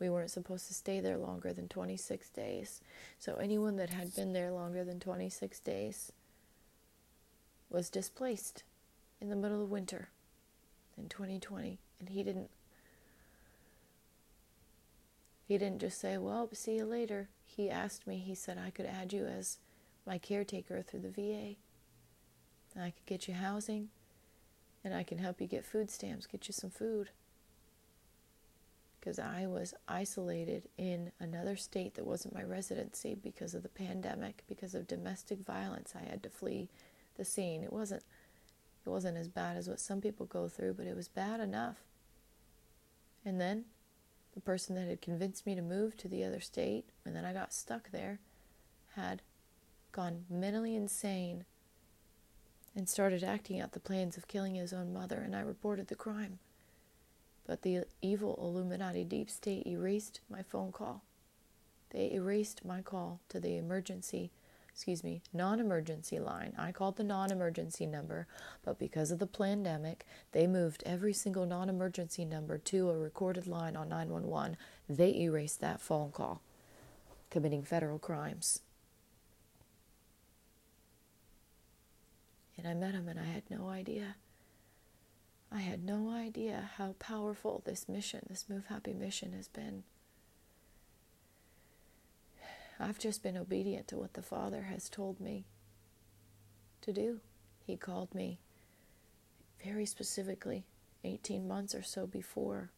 [0.00, 2.80] We weren't supposed to stay there longer than 26 days.
[3.18, 6.12] So anyone that had been there longer than 26 days
[7.70, 8.62] was displaced
[9.20, 10.08] in the middle of winter
[10.96, 12.50] in 2020 and he didn't
[15.48, 17.30] he didn't just say, Well, see you later.
[17.46, 19.56] He asked me, he said, I could add you as
[20.06, 21.56] my caretaker through the VA.
[22.74, 23.88] And I could get you housing,
[24.84, 27.08] and I can help you get food stamps, get you some food.
[28.98, 34.42] Because I was isolated in another state that wasn't my residency because of the pandemic,
[34.48, 35.94] because of domestic violence.
[35.94, 36.68] I had to flee
[37.16, 37.62] the scene.
[37.62, 38.02] It wasn't
[38.84, 41.76] it wasn't as bad as what some people go through, but it was bad enough.
[43.24, 43.66] And then
[44.34, 47.32] the person that had convinced me to move to the other state, and then I
[47.32, 48.18] got stuck there,
[48.94, 49.22] had
[49.92, 51.44] gone mentally insane
[52.74, 55.94] and started acting out the plans of killing his own mother, and I reported the
[55.94, 56.38] crime.
[57.48, 61.02] But the evil Illuminati deep state erased my phone call.
[61.90, 64.30] They erased my call to the emergency
[64.78, 66.52] excuse me, non emergency line.
[66.56, 68.28] I called the non emergency number,
[68.64, 73.48] but because of the pandemic, they moved every single non emergency number to a recorded
[73.48, 74.56] line on 911.
[74.88, 76.42] They erased that phone call,
[77.28, 78.60] committing federal crimes.
[82.56, 84.14] And I met him and I had no idea.
[85.50, 89.84] I had no idea how powerful this mission, this Move Happy mission, has been.
[92.78, 95.46] I've just been obedient to what the Father has told me
[96.82, 97.20] to do.
[97.66, 98.38] He called me
[99.64, 100.64] very specifically
[101.02, 102.70] 18 months or so before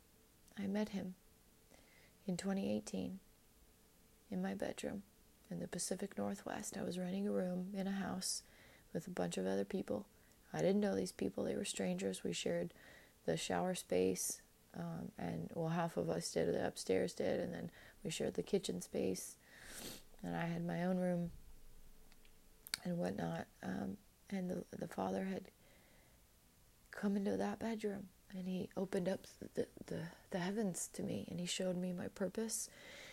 [0.59, 1.15] I met him
[2.27, 3.19] in 2018
[4.31, 5.03] in my bedroom
[5.51, 6.77] in the Pacific Northwest.
[6.79, 8.43] I was renting a room in a house
[8.93, 10.07] with a bunch of other people.
[10.53, 12.25] I didn't know these people, they were strangers.
[12.25, 12.75] We shared
[13.27, 14.41] the shower space,
[14.77, 17.71] um, and well, half of us did, the upstairs did, and then
[18.03, 19.37] we shared the kitchen space
[20.23, 21.31] and I had my own room
[22.85, 23.47] and whatnot.
[23.63, 23.97] Um,
[24.31, 25.51] and the the father had
[26.91, 31.41] come into that bedroom and he opened up the, the the heavens to me and
[31.41, 32.69] he showed me my purpose.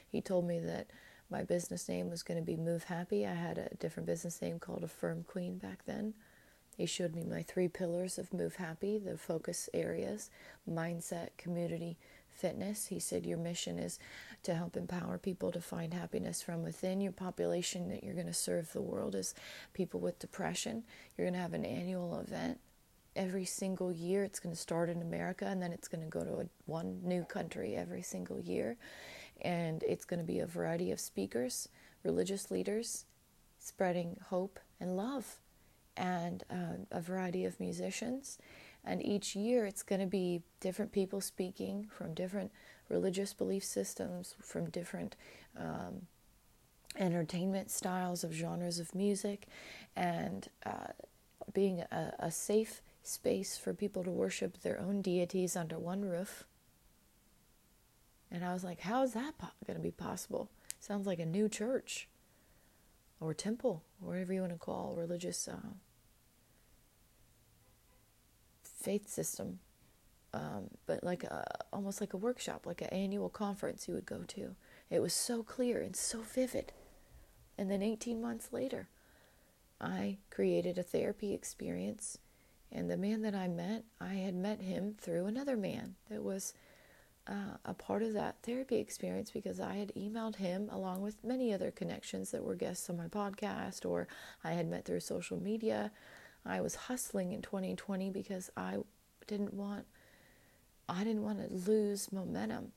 [0.09, 0.87] He told me that
[1.29, 3.25] my business name was going to be Move Happy.
[3.25, 6.13] I had a different business name called Affirm Queen back then.
[6.77, 10.29] He showed me my three pillars of Move Happy, the focus areas,
[10.69, 11.97] mindset, community,
[12.29, 12.85] fitness.
[12.85, 13.97] He said your mission is
[14.43, 17.01] to help empower people to find happiness from within.
[17.01, 19.33] Your population that you're going to serve the world is
[19.73, 20.83] people with depression.
[21.17, 22.59] You're going to have an annual event
[23.15, 24.23] every single year.
[24.23, 27.01] It's going to start in America and then it's going to go to a, one
[27.03, 28.77] new country every single year.
[29.41, 31.69] And it's going to be a variety of speakers,
[32.03, 33.05] religious leaders,
[33.57, 35.39] spreading hope and love,
[35.97, 38.37] and uh, a variety of musicians
[38.87, 42.51] and each year it's going to be different people speaking from different
[42.89, 45.15] religious belief systems, from different
[45.59, 46.07] um,
[46.97, 49.47] entertainment styles of genres of music,
[49.95, 50.87] and uh,
[51.53, 56.45] being a, a safe space for people to worship their own deities under one roof.
[58.31, 60.49] And I was like, how is that po- going to be possible?
[60.79, 62.07] Sounds like a new church
[63.19, 65.73] or temple, whatever you want to call religious uh,
[68.77, 69.59] faith system,
[70.33, 74.23] um, but like a, almost like a workshop, like an annual conference you would go
[74.27, 74.55] to.
[74.89, 76.73] It was so clear and so vivid.
[77.57, 78.87] And then 18 months later,
[79.81, 82.17] I created a therapy experience.
[82.71, 86.53] And the man that I met, I had met him through another man that was
[87.27, 91.53] uh, a part of that therapy experience because I had emailed him along with many
[91.53, 94.07] other connections that were guests on my podcast or
[94.43, 95.91] I had met through social media
[96.47, 98.77] I was hustling in 2020 because I
[99.27, 99.85] didn't want
[100.89, 102.71] I didn't want to lose momentum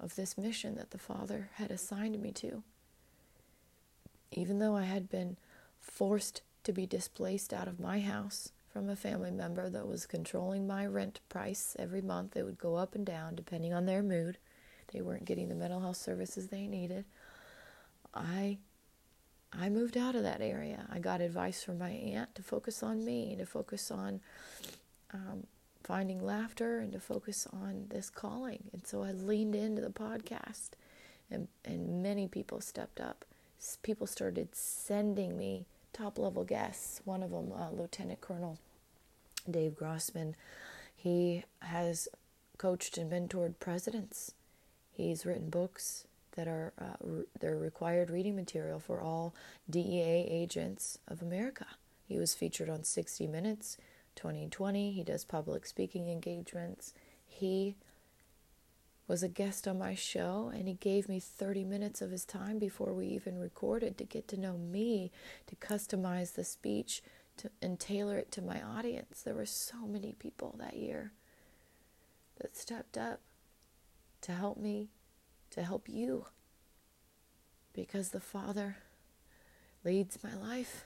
[0.00, 2.62] of this mission that the Father had assigned me to.
[4.32, 5.36] even though I had been
[5.80, 10.66] forced to be displaced out of my house from a family member that was controlling
[10.66, 12.36] my rent price every month.
[12.36, 14.38] It would go up and down depending on their mood.
[14.92, 17.04] They weren't getting the mental health services they needed.
[18.14, 18.58] I
[19.58, 20.86] I moved out of that area.
[20.90, 24.20] I got advice from my aunt to focus on me, to focus on
[25.12, 25.46] um,
[25.84, 28.64] finding laughter, and to focus on this calling.
[28.72, 30.70] And so I leaned into the podcast,
[31.30, 33.24] and, and many people stepped up.
[33.82, 37.00] People started sending me top level guests.
[37.04, 38.58] One of them, uh, Lieutenant Colonel
[39.48, 40.34] Dave Grossman,
[40.96, 42.08] he has
[42.58, 44.32] coached and mentored presidents.
[44.92, 49.34] He's written books that are uh, re- they're required reading material for all
[49.68, 51.66] DEA agents of America.
[52.06, 53.76] He was featured on 60 Minutes
[54.16, 54.92] 2020.
[54.92, 56.92] He does public speaking engagements.
[57.26, 57.76] He
[59.08, 62.58] was a guest on my show and he gave me 30 minutes of his time
[62.58, 65.10] before we even recorded to get to know me,
[65.46, 67.02] to customize the speech
[67.38, 69.22] to, and tailor it to my audience.
[69.22, 71.12] There were so many people that year
[72.40, 73.20] that stepped up
[74.22, 74.88] to help me,
[75.52, 76.26] to help you,
[77.72, 78.76] because the Father
[79.84, 80.84] leads my life.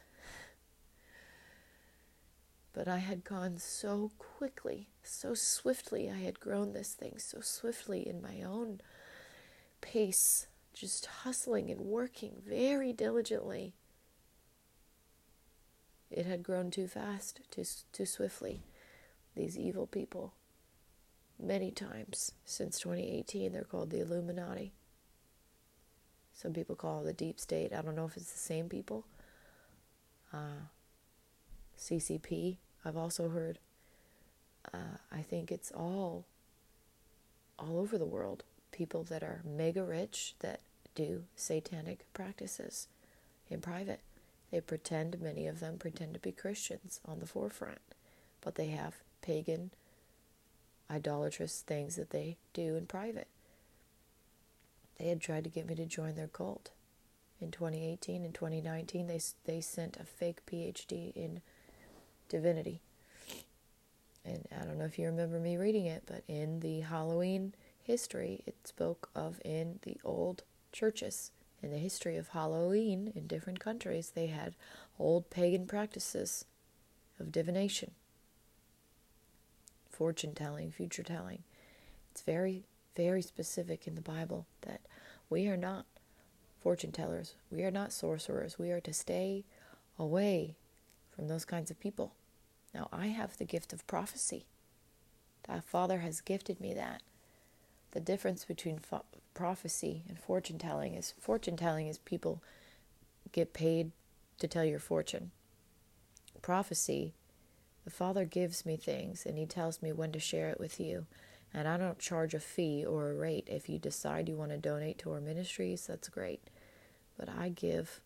[2.73, 6.11] But I had gone so quickly, so swiftly.
[6.11, 8.81] I had grown this thing so swiftly in my own
[9.81, 13.73] pace, just hustling and working very diligently.
[16.11, 18.63] It had grown too fast, too, too swiftly.
[19.35, 20.35] These evil people,
[21.39, 24.73] many times since 2018, they're called the Illuminati.
[26.33, 27.73] Some people call it the deep state.
[27.73, 29.05] I don't know if it's the same people.
[30.33, 30.69] Uh,
[31.79, 33.59] CCP, I've also heard.
[34.73, 36.25] Uh, I think it's all
[37.59, 38.45] all over the world.
[38.71, 40.61] People that are mega rich that
[40.95, 42.89] do satanic practices
[43.49, 44.01] in private.
[44.51, 47.79] They pretend, many of them pretend to be Christians on the forefront,
[48.41, 49.71] but they have pagan,
[50.91, 53.29] idolatrous things that they do in private.
[54.99, 56.71] They had tried to get me to join their cult.
[57.41, 61.43] In 2018 and 2019, they, they sent a fake PhD in
[62.29, 62.81] divinity.
[64.25, 68.43] And I don't know if you remember me reading it, but in the Halloween history,
[68.47, 71.31] it spoke of in the old churches.
[71.63, 74.55] In the history of Halloween in different countries, they had
[74.99, 76.45] old pagan practices
[77.21, 77.93] of divination,
[79.97, 81.43] fortune telling, future telling.
[82.11, 84.83] It's very, very specific in the Bible that
[85.31, 85.87] we are not
[86.61, 89.45] fortune tellers, we are not sorcerers, we are to stay
[89.99, 90.57] away
[91.15, 92.13] from those kinds of people.
[92.75, 94.45] Now, I have the gift of prophecy.
[95.49, 97.03] The Father has gifted me that.
[97.93, 102.43] The difference between fo- prophecy and fortune telling is fortune telling is people
[103.33, 103.93] get paid
[104.39, 105.31] to tell your fortune.
[106.43, 107.15] Prophecy,
[107.87, 111.07] the Father gives me things and He tells me when to share it with you.
[111.55, 113.47] And I don't charge a fee or a rate.
[113.49, 116.51] If you decide you want to donate to our ministries, that's great.
[117.17, 118.01] But I give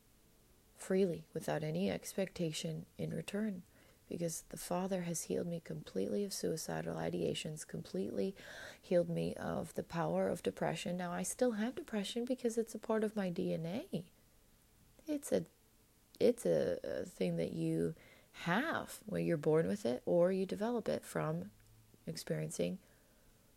[0.77, 3.63] freely without any expectation in return
[4.07, 8.35] because the Father has healed me completely of suicidal ideations, completely
[8.83, 10.99] healed me of the power of depression.
[10.99, 14.03] Now, I still have depression because it's a part of my DNA.
[15.09, 15.45] It's a
[16.19, 17.95] it's a, a thing that you
[18.33, 21.51] have when you're born with it or you develop it from
[22.07, 22.79] experiencing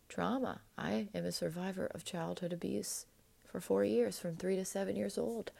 [0.08, 0.60] trauma.
[0.76, 3.06] I am a survivor of childhood abuse
[3.44, 5.52] for four years, from three to seven years old.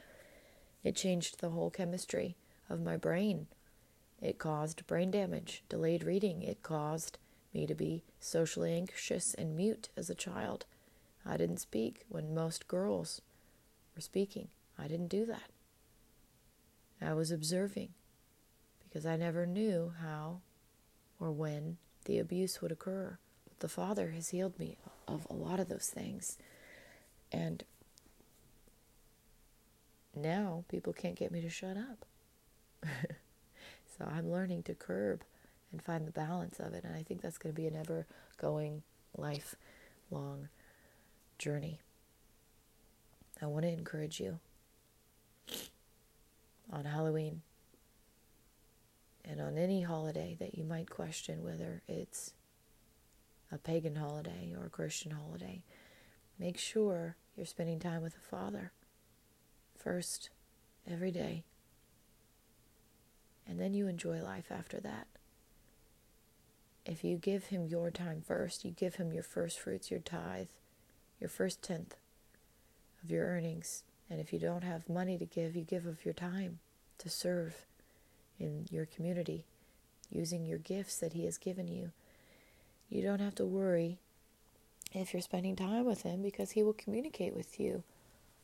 [0.82, 2.36] It changed the whole chemistry
[2.68, 3.46] of my brain.
[4.20, 6.42] It caused brain damage, delayed reading.
[6.42, 7.18] It caused
[7.52, 10.66] me to be socially anxious and mute as a child.
[11.24, 13.22] I didn't speak when most girls
[13.94, 14.48] were speaking.
[14.78, 15.50] I didn't do that.
[17.00, 17.90] I was observing
[18.94, 20.38] because I never knew how
[21.18, 23.18] or when the abuse would occur.
[23.48, 24.76] But the Father has healed me
[25.08, 26.38] of a lot of those things.
[27.32, 27.64] And
[30.14, 32.04] now people can't get me to shut up.
[33.98, 35.24] so I'm learning to curb
[35.72, 36.84] and find the balance of it.
[36.84, 38.06] And I think that's going to be an ever
[38.40, 38.84] going,
[39.16, 40.50] lifelong
[41.36, 41.80] journey.
[43.42, 44.38] I want to encourage you
[46.72, 47.42] on Halloween
[49.24, 52.34] and on any holiday that you might question whether it's
[53.50, 55.62] a pagan holiday or a Christian holiday.
[56.38, 58.72] Make sure you're spending time with the Father
[59.76, 60.30] first
[60.90, 61.44] every day.
[63.46, 65.06] And then you enjoy life after that.
[66.84, 70.48] If you give Him your time first, you give Him your first fruits, your tithe,
[71.20, 71.96] your first tenth
[73.02, 76.14] of your earnings And if you don't have money to give, you give of your
[76.14, 76.58] time
[76.98, 77.66] to serve
[78.38, 79.44] in your community
[80.10, 81.92] using your gifts that He has given you.
[82.88, 83.98] You don't have to worry
[84.92, 87.82] if you're spending time with Him because He will communicate with you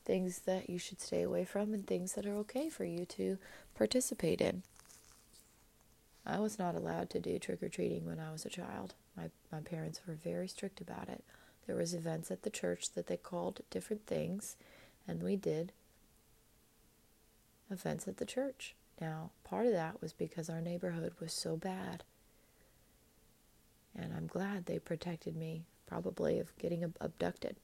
[0.05, 3.39] things that you should stay away from and things that are okay for you to
[3.77, 4.63] participate in.
[6.27, 8.95] I was not allowed to do trick or treating when I was a child.
[9.17, 11.25] My my parents were very strict about it.
[11.67, 14.57] There was events at the church that they called different things,
[15.07, 15.73] and we did
[17.71, 18.75] events at the church.
[19.01, 22.05] Now, part of that was because our neighborhood was so bad.
[23.97, 27.57] And I'm glad they protected me, probably, of getting abducted.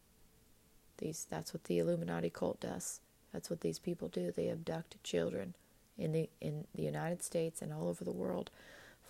[0.99, 3.01] These, that's what the Illuminati cult does.
[3.33, 4.33] That's what these people do.
[4.33, 5.55] They abduct children
[5.99, 8.51] in the in the United States and all over the world.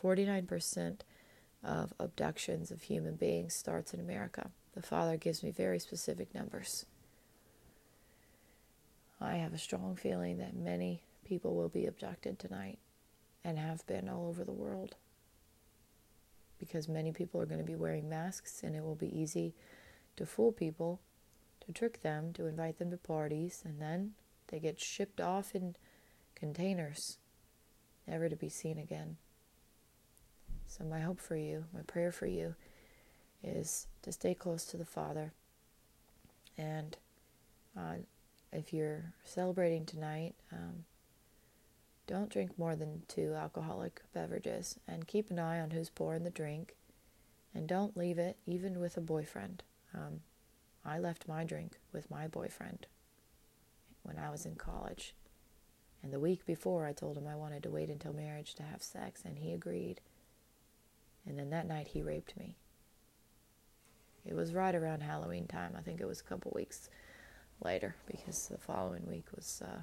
[0.03, 1.01] 49%
[1.65, 4.51] of abductions of human beings starts in America.
[4.75, 6.85] The Father gives me very specific numbers.
[9.21, 12.79] I have a strong feeling that many people will be abducted tonight
[13.45, 14.95] and have been all over the world
[16.59, 19.55] because many people are going to be wearing masks and it will be easy
[20.17, 21.01] to fool people,
[21.61, 24.13] to trick them, to invite them to parties, and then
[24.49, 25.77] they get shipped off in
[26.35, 27.19] containers,
[28.07, 29.17] never to be seen again.
[30.67, 32.55] So, my hope for you, my prayer for you,
[33.43, 35.33] is to stay close to the Father.
[36.59, 36.97] And
[37.79, 37.97] uh,
[38.53, 40.85] if you're celebrating tonight, um,
[42.07, 46.31] don't drink more than two alcoholic beverages and keep an eye on who's pouring the
[46.31, 46.77] drink
[47.55, 49.63] and don't leave it even with a boyfriend.
[49.95, 50.21] Um,
[50.85, 52.87] I left my drink with my boyfriend
[54.03, 55.15] when I was in college.
[56.03, 58.83] And the week before, I told him I wanted to wait until marriage to have
[58.83, 60.01] sex, and he agreed.
[61.27, 62.55] And then that night, he raped me.
[64.25, 65.75] It was right around Halloween time.
[65.77, 66.89] I think it was a couple weeks
[67.65, 69.81] later because the following week was uh,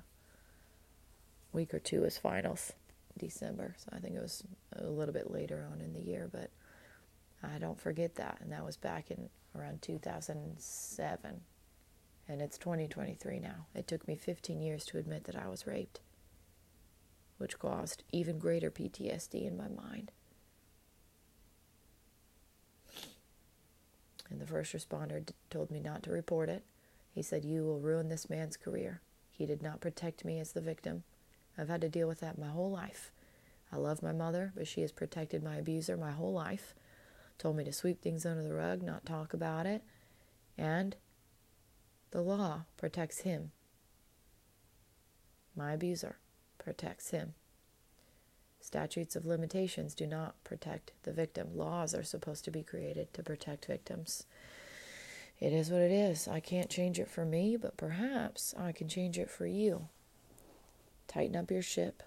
[1.53, 2.73] week or two was finals,
[3.17, 3.75] December.
[3.77, 4.43] So I think it was
[4.75, 6.49] a little bit later on in the year, but
[7.43, 8.39] I don't forget that.
[8.41, 11.41] And that was back in around 2007.
[12.27, 13.67] And it's 2023 now.
[13.75, 15.99] It took me 15 years to admit that I was raped,
[17.37, 20.11] which caused even greater PTSD in my mind.
[24.29, 26.63] And the first responder told me not to report it.
[27.11, 29.01] He said, You will ruin this man's career.
[29.29, 31.03] He did not protect me as the victim.
[31.57, 33.11] I've had to deal with that my whole life.
[33.71, 36.75] I love my mother, but she has protected my abuser my whole life.
[37.37, 39.83] Told me to sweep things under the rug, not talk about it.
[40.57, 40.95] And
[42.11, 43.51] the law protects him.
[45.55, 46.17] My abuser
[46.57, 47.33] protects him.
[48.59, 51.49] Statutes of limitations do not protect the victim.
[51.53, 54.25] Laws are supposed to be created to protect victims.
[55.39, 56.27] It is what it is.
[56.27, 59.89] I can't change it for me, but perhaps I can change it for you.
[61.07, 62.03] Tighten up your ship.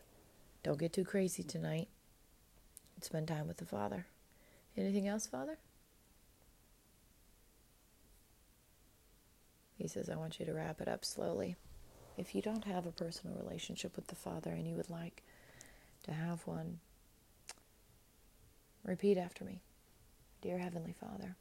[0.62, 1.88] Don't get too crazy tonight.
[2.94, 4.06] And spend time with the Father.
[4.76, 5.58] Anything else, Father?
[9.76, 11.56] He says, I want you to wrap it up slowly.
[12.16, 15.22] If you don't have a personal relationship with the Father and you would like
[16.04, 16.80] to have one,
[18.84, 19.60] repeat after me
[20.40, 21.36] Dear Heavenly Father,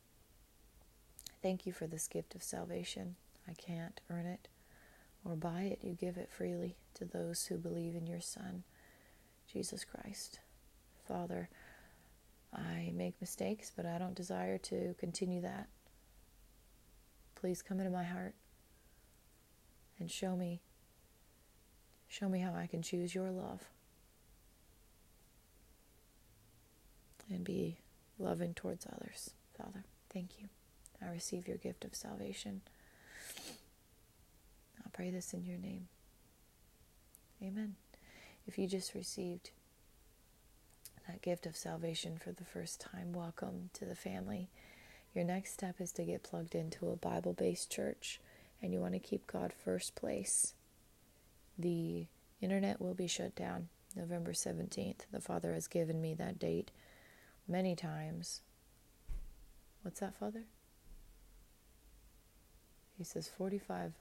[1.42, 3.16] thank you for this gift of salvation.
[3.48, 4.48] I can't earn it
[5.26, 8.64] or buy it, you give it freely to those who believe in your Son,
[9.52, 10.40] Jesus Christ.
[11.08, 11.50] Father,
[12.54, 15.68] I make mistakes, but I don't desire to continue that.
[17.36, 18.36] Please come into my heart
[20.00, 20.62] and show me
[22.08, 23.62] show me how I can choose your love
[27.30, 27.80] and be
[28.20, 29.32] loving towards others.
[29.58, 30.48] Father, thank you.
[31.02, 32.62] I receive your gift of salvation.
[34.96, 35.90] Pray this in your name.
[37.44, 37.76] Amen.
[38.48, 39.52] If you just received
[41.06, 44.48] that gift of salvation for the first time, welcome to the family.
[45.14, 48.22] Your next step is to get plugged into a Bible based church,
[48.62, 50.54] and you want to keep God first place.
[51.60, 52.06] The
[52.40, 53.68] internet will be shut down
[53.98, 55.08] November 17th.
[55.12, 56.72] The Father has given me that date
[57.50, 58.40] many times.
[59.82, 60.44] What's that, Father?
[62.98, 63.92] He says 45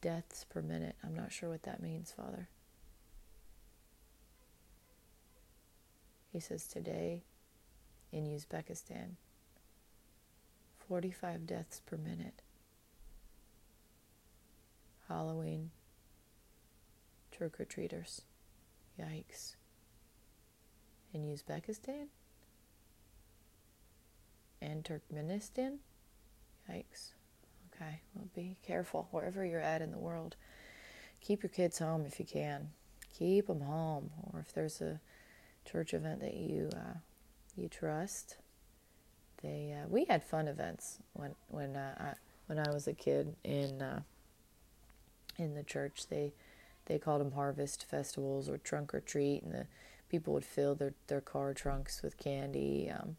[0.00, 0.96] deaths per minute.
[1.04, 2.48] I'm not sure what that means, Father.
[6.32, 7.22] He says today
[8.12, 9.16] in Uzbekistan,
[10.88, 12.42] 45 deaths per minute.
[15.08, 15.70] Halloween
[17.38, 18.22] trick or treaters.
[19.00, 19.54] Yikes.
[21.14, 22.08] In Uzbekistan?
[24.60, 25.78] And Turkmenistan?
[26.68, 27.12] Yikes.
[27.80, 30.36] Okay, well, be careful wherever you're at in the world.
[31.20, 32.70] Keep your kids home if you can.
[33.16, 35.00] Keep them home, or if there's a
[35.64, 36.98] church event that you uh,
[37.56, 38.36] you trust.
[39.42, 42.14] They uh, we had fun events when when uh, I,
[42.46, 44.00] when I was a kid in uh,
[45.36, 46.06] in the church.
[46.08, 46.32] They
[46.86, 49.66] they called them harvest festivals or trunk or treat, and the
[50.08, 52.90] people would fill their their car trunks with candy.
[52.90, 53.16] Um,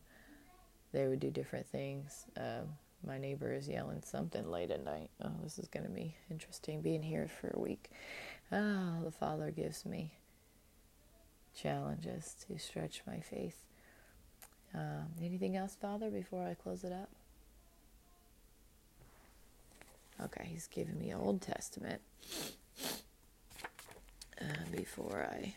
[0.91, 2.25] they would do different things.
[2.35, 5.09] Um, my neighbor is yelling something late at night.
[5.23, 7.89] Oh, this is going to be interesting being here for a week.
[8.51, 10.13] Oh, the Father gives me
[11.55, 13.65] challenges to stretch my faith.
[14.73, 17.09] Um, anything else, Father, before I close it up?
[20.21, 22.01] Okay, he's giving me Old Testament
[24.41, 25.53] uh, before I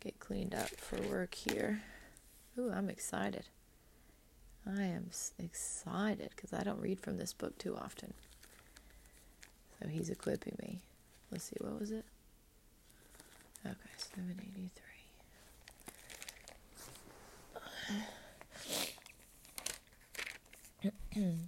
[0.00, 1.82] get cleaned up for work here.
[2.58, 3.44] Ooh, I'm excited.
[4.66, 8.12] I am excited because I don't read from this book too often.
[9.80, 10.80] So he's equipping me.
[11.30, 12.04] Let's see, what was it?
[13.64, 14.90] Okay, 783.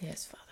[0.00, 0.47] yes, Father.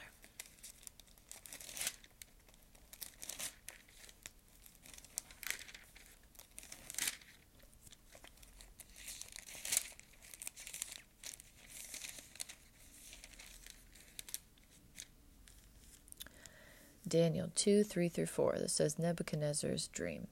[17.06, 18.56] Daniel 2 3 through 4.
[18.58, 20.26] This says Nebuchadnezzar's dream.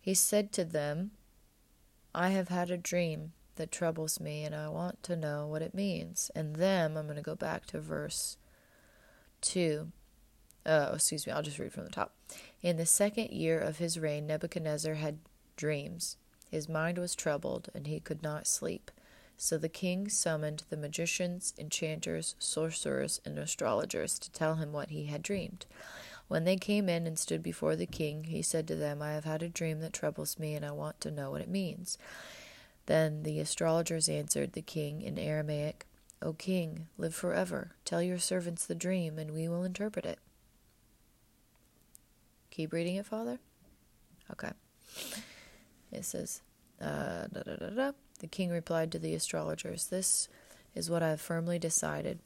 [0.00, 1.10] He said to them,
[2.14, 5.74] I have had a dream that troubles me, and I want to know what it
[5.74, 6.30] means.
[6.34, 8.38] And them, I'm going to go back to verse
[9.42, 9.92] 2.
[10.64, 12.14] Oh, excuse me, I'll just read from the top.
[12.62, 15.18] In the second year of his reign, Nebuchadnezzar had
[15.56, 16.16] dreams.
[16.50, 18.90] His mind was troubled, and he could not sleep.
[19.40, 25.04] So the king summoned the magicians, enchanters, sorcerers, and astrologers to tell him what he
[25.04, 25.64] had dreamed.
[26.26, 29.24] When they came in and stood before the king, he said to them, I have
[29.24, 31.96] had a dream that troubles me, and I want to know what it means.
[32.86, 35.86] Then the astrologers answered the king in Aramaic,
[36.20, 37.76] O king, live forever.
[37.84, 40.18] Tell your servants the dream, and we will interpret it.
[42.50, 43.38] Keep reading it, Father?
[44.32, 44.50] Okay.
[45.92, 46.42] It says,
[46.82, 47.92] uh, da da da da.
[48.18, 50.28] The king replied to the astrologers, This
[50.74, 52.18] is what I have firmly decided.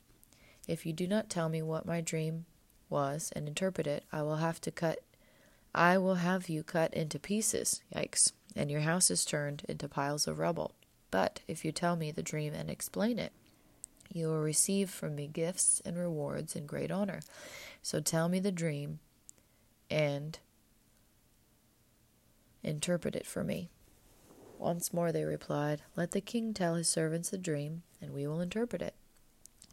[0.66, 2.46] If you do not tell me what my dream
[2.88, 5.00] was and interpret it, I will have to cut
[5.74, 10.38] I will have you cut into pieces, yikes, and your houses turned into piles of
[10.38, 10.72] rubble.
[11.10, 13.32] But if you tell me the dream and explain it,
[14.12, 17.20] you will receive from me gifts and rewards and great honor.
[17.82, 18.98] So tell me the dream
[19.90, 20.38] and
[22.62, 23.70] interpret it for me.
[24.62, 28.40] Once more they replied, Let the king tell his servants the dream, and we will
[28.40, 28.94] interpret it.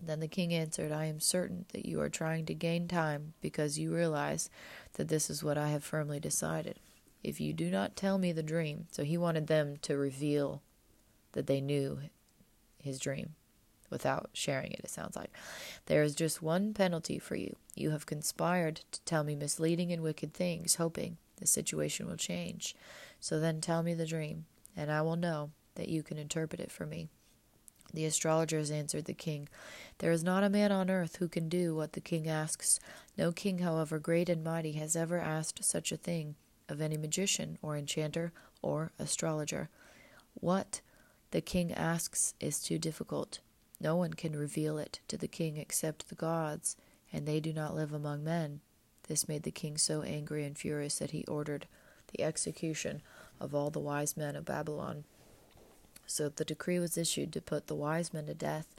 [0.01, 3.77] Then the king answered, I am certain that you are trying to gain time because
[3.77, 4.49] you realize
[4.93, 6.79] that this is what I have firmly decided.
[7.23, 10.63] If you do not tell me the dream, so he wanted them to reveal
[11.33, 11.99] that they knew
[12.81, 13.35] his dream
[13.91, 15.31] without sharing it, it sounds like.
[15.85, 17.57] There is just one penalty for you.
[17.75, 22.75] You have conspired to tell me misleading and wicked things, hoping the situation will change.
[23.19, 24.45] So then tell me the dream,
[24.79, 27.09] and I will know that you can interpret it for me.
[27.93, 29.49] The astrologers answered the king,
[29.97, 32.79] There is not a man on earth who can do what the king asks.
[33.17, 36.35] No king, however great and mighty, has ever asked such a thing
[36.69, 39.69] of any magician or enchanter or astrologer.
[40.35, 40.79] What
[41.31, 43.39] the king asks is too difficult.
[43.81, 46.77] No one can reveal it to the king except the gods,
[47.11, 48.61] and they do not live among men.
[49.09, 51.67] This made the king so angry and furious that he ordered
[52.13, 53.01] the execution
[53.39, 55.03] of all the wise men of Babylon.
[56.05, 58.75] So the decree was issued to put the wise men to death,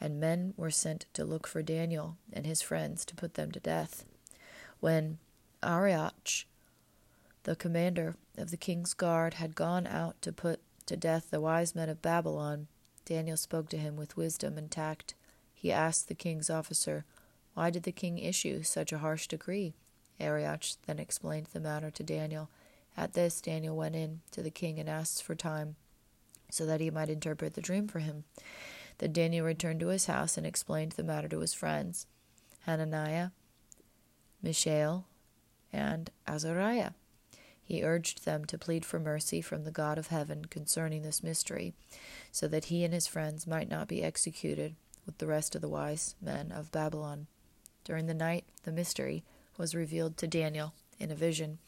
[0.00, 3.60] and men were sent to look for Daniel and his friends to put them to
[3.60, 4.04] death.
[4.80, 5.18] When
[5.62, 6.44] Arioch,
[7.44, 11.74] the commander of the king's guard, had gone out to put to death the wise
[11.74, 12.68] men of Babylon,
[13.04, 15.14] Daniel spoke to him with wisdom and tact.
[15.54, 17.04] He asked the king's officer,
[17.54, 19.74] Why did the king issue such a harsh decree?
[20.20, 22.50] Arioch then explained the matter to Daniel.
[22.98, 25.76] At this, Daniel went in to the king and asked for time
[26.50, 28.24] so that he might interpret the dream for him.
[28.98, 32.08] Then Daniel returned to his house and explained the matter to his friends,
[32.66, 33.28] Hananiah,
[34.42, 35.06] Mishael,
[35.72, 36.90] and Azariah.
[37.62, 41.74] He urged them to plead for mercy from the God of heaven concerning this mystery,
[42.32, 44.74] so that he and his friends might not be executed
[45.06, 47.28] with the rest of the wise men of Babylon.
[47.84, 49.22] During the night, the mystery
[49.56, 51.58] was revealed to Daniel in a vision.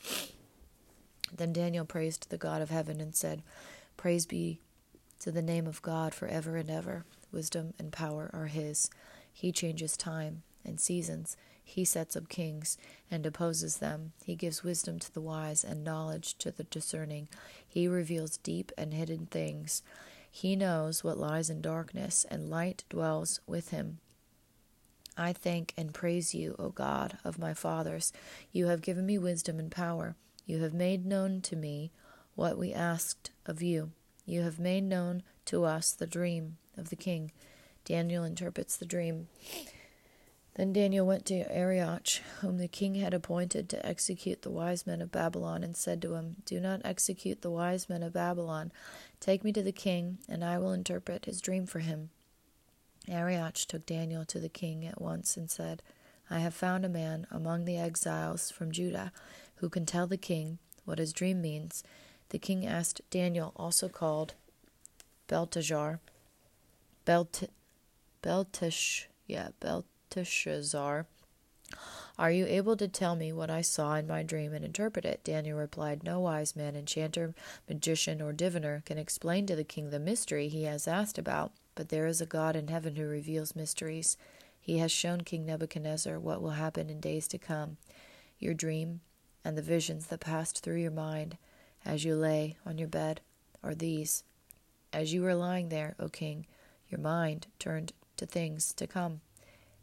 [1.35, 3.43] Then Daniel praised the God of heaven and said,
[3.97, 4.61] Praise be
[5.20, 7.05] to the name of God for ever and ever.
[7.33, 8.91] Wisdom and power are his.
[9.33, 11.37] He changes time and seasons.
[11.62, 12.76] He sets up kings
[13.11, 14.12] and opposes them.
[14.24, 17.28] He gives wisdom to the wise and knowledge to the discerning.
[17.66, 19.83] He reveals deep and hidden things.
[20.31, 23.99] He knows what lies in darkness, and light dwells with him.
[25.16, 28.12] I thank and praise you, O God of my fathers.
[28.53, 30.16] You have given me wisdom and power.
[30.51, 31.93] You have made known to me
[32.35, 33.93] what we asked of you.
[34.27, 37.31] You have made known to us the dream of the king.
[37.85, 39.29] Daniel interprets the dream.
[40.57, 45.01] Then Daniel went to Arioch, whom the king had appointed to execute the wise men
[45.01, 48.73] of Babylon, and said to him, Do not execute the wise men of Babylon.
[49.21, 52.11] Take me to the king, and I will interpret his dream for him.
[53.09, 55.81] Arioch took Daniel to the king at once and said,
[56.29, 59.13] I have found a man among the exiles from Judah
[59.61, 61.85] who can tell the king what his dream means.
[62.31, 64.35] The king asked Daniel, also called
[65.27, 66.01] Belteshazzar,
[67.05, 67.45] Belt,
[68.23, 71.07] Beltesh, yeah, Belteshazzar,
[72.19, 75.25] are you able to tell me what I saw in my dream and interpret it?
[75.25, 77.35] Daniel replied, No wise man, enchanter,
[77.69, 81.89] magician, or diviner can explain to the king the mystery he has asked about, but
[81.89, 84.17] there is a God in heaven who reveals mysteries.
[84.61, 87.79] He has shown King Nebuchadnezzar what will happen in days to come.
[88.39, 89.01] Your dream
[89.45, 91.36] and the visions that passed through your mind
[91.84, 93.20] as you lay on your bed
[93.62, 94.24] are these.
[94.93, 96.47] As you were lying there, O king,
[96.88, 99.20] your mind turned to things to come,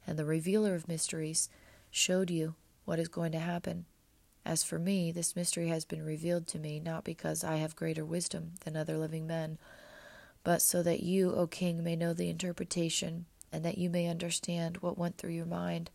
[0.06, 1.50] and the revealer of mysteries
[1.90, 2.56] showed you
[2.86, 3.86] what is going to happen.
[4.46, 8.06] As for me, this mystery has been revealed to me not because I have greater
[8.06, 9.58] wisdom than other living men,
[10.44, 14.78] but so that you, O king, may know the interpretation, and that you may understand
[14.78, 15.90] what went through your mind.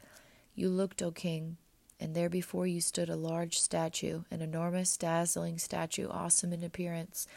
[0.54, 1.56] You looked, O king,
[2.02, 7.28] and there before you stood a large statue, an enormous, dazzling statue, awesome in appearance.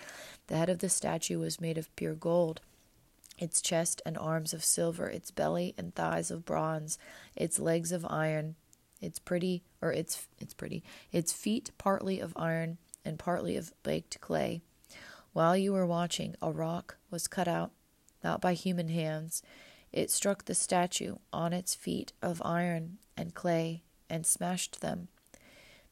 [0.48, 2.62] The head of the statue was made of pure gold,
[3.38, 6.98] its chest and arms of silver, its belly and thighs of bronze,
[7.36, 8.56] its legs of iron,
[9.00, 14.20] its pretty or its its pretty, its feet partly of iron and partly of baked
[14.20, 14.62] clay.
[15.32, 17.70] While you were watching, a rock was cut out,
[18.24, 19.44] not by human hands.
[19.92, 25.08] It struck the statue on its feet of iron and clay and smashed them.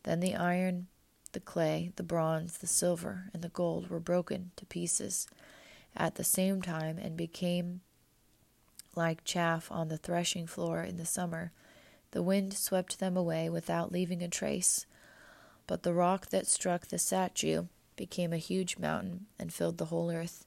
[0.03, 0.87] Then the iron,
[1.31, 5.27] the clay, the bronze, the silver, and the gold were broken to pieces
[5.95, 7.81] at the same time and became
[8.95, 11.51] like chaff on the threshing floor in the summer.
[12.11, 14.85] The wind swept them away without leaving a trace.
[15.65, 20.11] But the rock that struck the statue became a huge mountain and filled the whole
[20.11, 20.45] earth.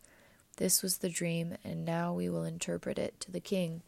[0.58, 3.82] This was the dream, and now we will interpret it to the king.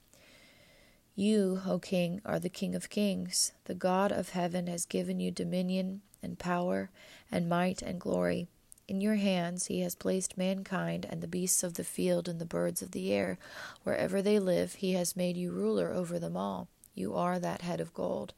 [1.18, 3.50] You, O king, are the king of kings.
[3.64, 6.90] The God of heaven has given you dominion and power
[7.28, 8.46] and might and glory.
[8.86, 12.44] In your hands he has placed mankind and the beasts of the field and the
[12.44, 13.36] birds of the air.
[13.82, 16.68] Wherever they live, he has made you ruler over them all.
[16.94, 18.32] You are that head of gold.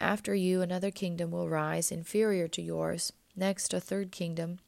[0.00, 3.12] After you, another kingdom will rise, inferior to yours.
[3.36, 4.58] Next, a third kingdom,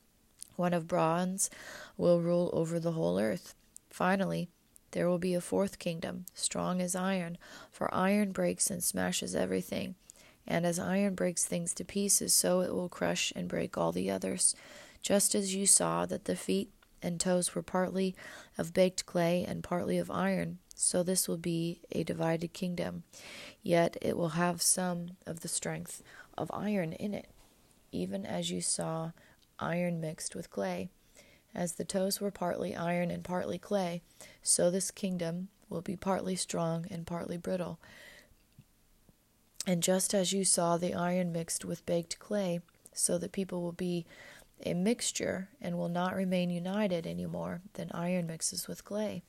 [0.54, 1.50] one of bronze,
[1.96, 3.56] will rule over the whole earth.
[3.90, 4.48] Finally,
[4.92, 7.38] there will be a fourth kingdom, strong as iron,
[7.70, 9.94] for iron breaks and smashes everything.
[10.46, 14.10] And as iron breaks things to pieces, so it will crush and break all the
[14.10, 14.54] others.
[15.02, 16.70] Just as you saw that the feet
[17.02, 18.14] and toes were partly
[18.58, 23.04] of baked clay and partly of iron, so this will be a divided kingdom.
[23.62, 26.02] Yet it will have some of the strength
[26.36, 27.28] of iron in it,
[27.92, 29.12] even as you saw
[29.58, 30.88] iron mixed with clay.
[31.54, 34.02] As the toes were partly iron and partly clay,
[34.42, 37.78] so this kingdom will be partly strong and partly brittle.
[39.66, 42.60] And just as you saw the iron mixed with baked clay,
[42.92, 44.06] so the people will be
[44.64, 49.22] a mixture and will not remain united any more than iron mixes with clay.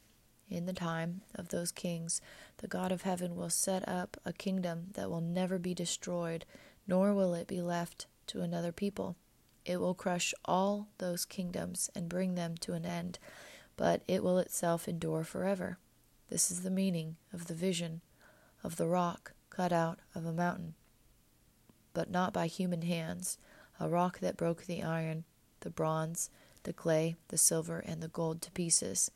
[0.49, 2.19] In the time of those kings,
[2.57, 6.45] the God of heaven will set up a kingdom that will never be destroyed,
[6.85, 9.15] nor will it be left to another people.
[9.65, 13.19] It will crush all those kingdoms and bring them to an end,
[13.77, 15.77] but it will itself endure forever.
[16.29, 18.01] This is the meaning of the vision
[18.63, 20.75] of the rock cut out of a mountain,
[21.93, 23.37] but not by human hands,
[23.79, 25.25] a rock that broke the iron,
[25.61, 26.29] the bronze,
[26.63, 29.11] the clay, the silver, and the gold to pieces.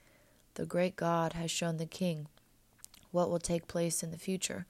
[0.55, 2.27] The great God has shown the king
[3.11, 4.65] what will take place in the future.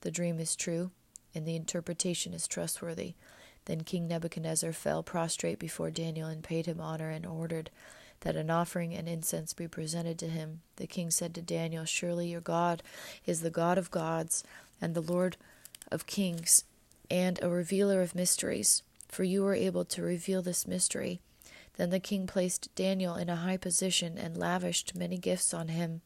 [0.00, 0.90] The dream is true,
[1.34, 3.14] and the interpretation is trustworthy.
[3.66, 7.70] Then King Nebuchadnezzar fell prostrate before Daniel and paid him honor and ordered
[8.20, 10.60] that an offering and incense be presented to him.
[10.76, 12.82] The king said to Daniel, Surely your God
[13.26, 14.44] is the God of gods
[14.80, 15.36] and the Lord
[15.90, 16.64] of kings
[17.10, 18.82] and a revealer of mysteries.
[19.08, 21.20] for you were able to reveal this mystery.
[21.76, 26.00] Then the king placed Daniel in a high position and lavished many gifts on him.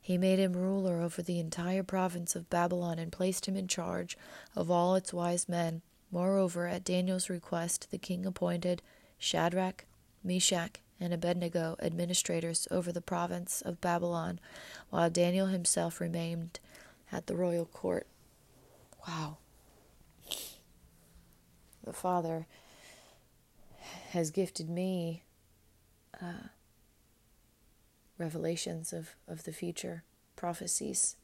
[0.00, 4.16] He made him ruler over the entire province of Babylon and placed him in charge
[4.54, 5.82] of all its wise men.
[6.10, 8.82] Moreover, at Daniel's request, the king appointed
[9.18, 9.84] Shadrach,
[10.22, 14.40] Meshach, and Abednego administrators over the province of Babylon,
[14.90, 16.58] while Daniel himself remained
[17.12, 18.06] at the royal court.
[19.06, 19.38] Wow.
[21.84, 22.46] The Father
[24.10, 25.22] has gifted me
[26.20, 26.48] uh,
[28.18, 30.02] revelations of, of the future,
[30.34, 31.16] prophecies.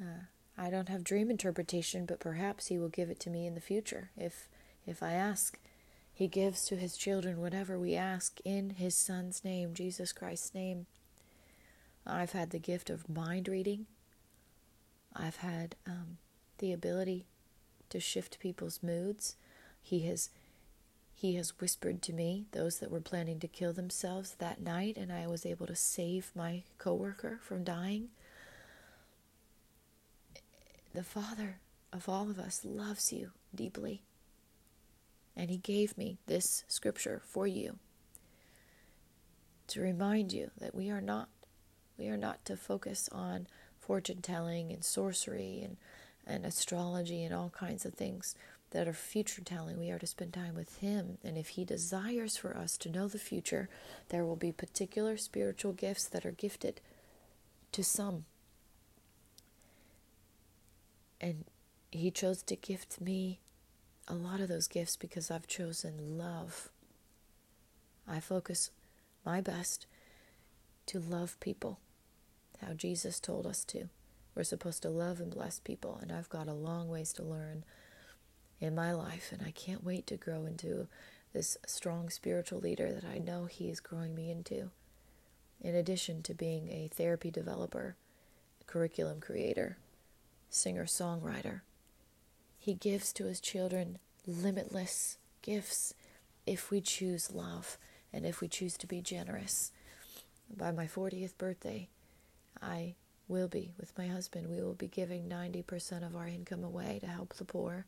[0.00, 0.24] Uh,
[0.56, 3.60] I don't have dream interpretation, but perhaps He will give it to me in the
[3.60, 4.48] future if
[4.86, 5.58] if I ask.
[6.12, 10.86] He gives to His children whatever we ask in His Son's name, Jesus Christ's name.
[12.06, 13.86] I've had the gift of mind reading.
[15.14, 16.18] I've had um,
[16.58, 17.26] the ability
[17.90, 19.36] to shift people's moods.
[19.82, 20.30] He has
[21.16, 25.12] he has whispered to me those that were planning to kill themselves that night, and
[25.12, 28.08] I was able to save my coworker from dying.
[30.94, 31.58] The Father
[31.92, 34.02] of all of us loves you deeply,
[35.36, 37.78] and He gave me this scripture for you
[39.66, 41.28] to remind you that we are not
[41.98, 43.48] we are not to focus on
[43.80, 45.76] fortune telling and sorcery and,
[46.26, 48.34] and astrology and all kinds of things
[48.70, 49.78] that are future telling.
[49.78, 51.18] We are to spend time with Him.
[51.22, 53.68] And if He desires for us to know the future,
[54.08, 56.80] there will be particular spiritual gifts that are gifted
[57.72, 58.24] to some.
[61.20, 61.44] And
[61.90, 63.40] He chose to gift me
[64.06, 66.68] a lot of those gifts because I've chosen love.
[68.06, 68.70] I focus
[69.24, 69.86] my best
[70.86, 71.78] to love people
[72.64, 73.88] how Jesus told us to.
[74.34, 77.64] We're supposed to love and bless people, and I've got a long ways to learn
[78.60, 80.88] in my life, and I can't wait to grow into
[81.32, 84.70] this strong spiritual leader that I know He is growing me into.
[85.60, 87.96] In addition to being a therapy developer,
[88.66, 89.78] curriculum creator,
[90.50, 91.60] singer songwriter,
[92.58, 95.94] He gives to His children limitless gifts
[96.46, 97.78] if we choose love
[98.12, 99.72] and if we choose to be generous.
[100.54, 101.88] By my 40th birthday,
[102.62, 102.94] I
[103.28, 104.48] will be with my husband.
[104.48, 107.86] We will be giving 90% of our income away to help the poor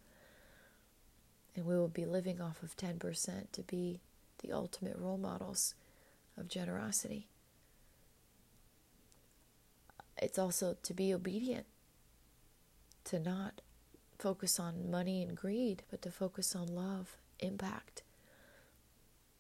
[1.57, 4.00] and we will be living off of 10% to be
[4.42, 5.74] the ultimate role models
[6.36, 7.28] of generosity.
[10.18, 11.66] It's also to be obedient,
[13.07, 13.61] to not
[14.18, 18.02] focus on money and greed, but to focus on love, impact.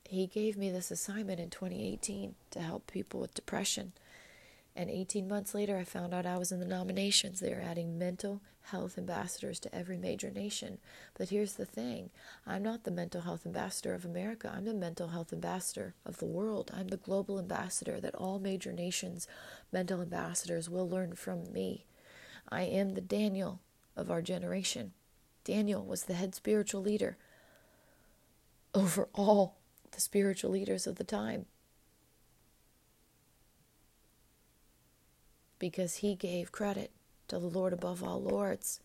[0.08, 3.92] He gave me this assignment in 2018 to help people with depression.
[4.76, 7.40] And 18 months later, I found out I was in the nominations.
[7.40, 10.78] They are adding mental health ambassadors to every major nation.
[11.16, 12.10] But here's the thing
[12.46, 16.26] I'm not the mental health ambassador of America, I'm the mental health ambassador of the
[16.26, 16.70] world.
[16.76, 19.26] I'm the global ambassador that all major nations'
[19.72, 21.86] mental ambassadors will learn from me.
[22.48, 23.60] I am the Daniel
[23.96, 24.92] of our generation.
[25.44, 27.16] Daniel was the head spiritual leader
[28.74, 29.56] over all
[29.92, 31.46] the spiritual leaders of the time.
[35.58, 36.90] because he gave credit
[37.28, 38.80] to the Lord above all lords.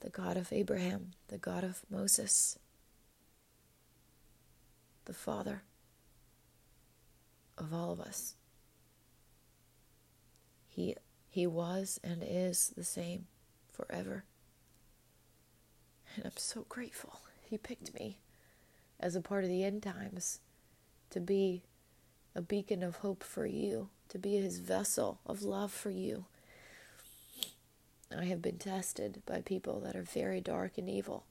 [0.00, 2.58] The God of Abraham, the God of Moses,
[5.06, 5.62] the Father
[7.58, 8.34] of all of us.
[10.68, 10.96] He,
[11.30, 13.26] he was and is the same
[13.72, 14.24] forever.
[16.16, 18.18] And I'm so grateful he picked me
[18.98, 20.40] as a part of the end times
[21.10, 21.62] to be
[22.34, 26.24] a beacon of hope for you, to be his vessel of love for you.
[28.16, 31.24] I have been tested by people that are very dark and evil,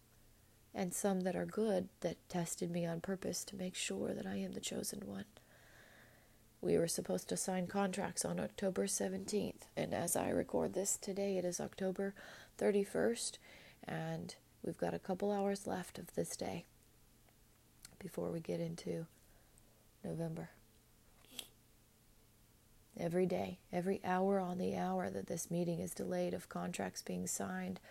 [0.74, 4.36] and some that are good that tested me on purpose to make sure that I
[4.38, 5.26] am the chosen one.
[6.64, 11.38] We were supposed to sign contracts on October 17th, and as I record this today,
[11.38, 12.14] it is October
[12.57, 13.34] 31st,
[13.85, 14.34] and
[14.64, 16.64] we've got a couple hours left of this day
[17.99, 19.07] before we get into
[20.06, 20.52] November.
[22.98, 27.27] Every day, every hour on the hour that this meeting is delayed of contracts being
[27.27, 27.81] signed,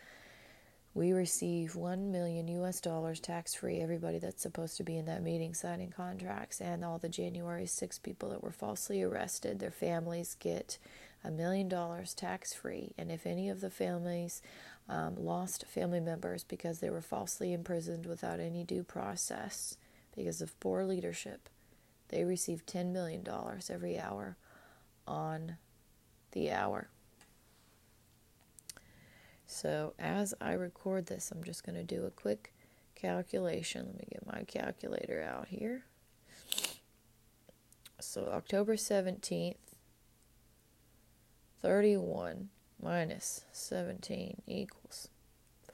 [0.94, 3.80] we receive 1 million US dollars tax free.
[3.80, 7.98] Everybody that's supposed to be in that meeting signing contracts, and all the January 6
[8.00, 10.78] people that were falsely arrested, their families get
[11.24, 12.92] a million dollars tax free.
[12.98, 14.42] And if any of the families
[14.88, 19.76] um, lost family members because they were falsely imprisoned without any due process
[20.14, 21.48] because of poor leadership,
[22.08, 23.26] they receive $10 million
[23.70, 24.36] every hour
[25.06, 25.56] on
[26.32, 26.88] the hour.
[29.52, 32.54] So as I record this, I'm just going to do a quick
[32.94, 33.84] calculation.
[33.86, 35.84] Let me get my calculator out here.
[38.00, 39.56] So October 17th,
[41.60, 42.48] 31
[42.82, 45.08] minus 17 equals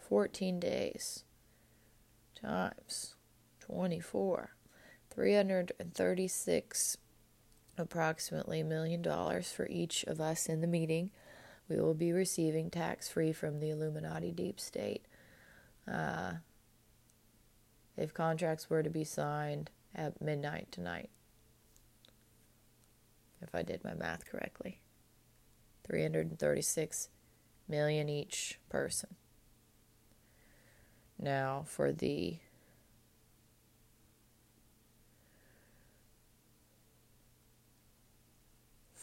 [0.09, 1.23] 14 days
[2.35, 3.15] times
[3.61, 4.51] 24.
[5.09, 6.97] 336
[7.79, 11.13] approximately million dollars for each of us in the meeting.
[11.69, 15.05] We will be receiving tax free from the Illuminati deep state.
[15.91, 16.35] Uh,
[17.97, 21.11] if contracts were to be signed at midnight tonight,
[23.43, 24.81] if I did my math correctly,
[25.85, 27.09] 336
[27.69, 29.17] million each person.
[31.19, 32.39] Now, for the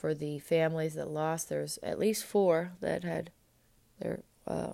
[0.06, 1.49] for the families that lost.
[1.49, 3.32] There's at least four that had
[3.98, 4.73] their uh,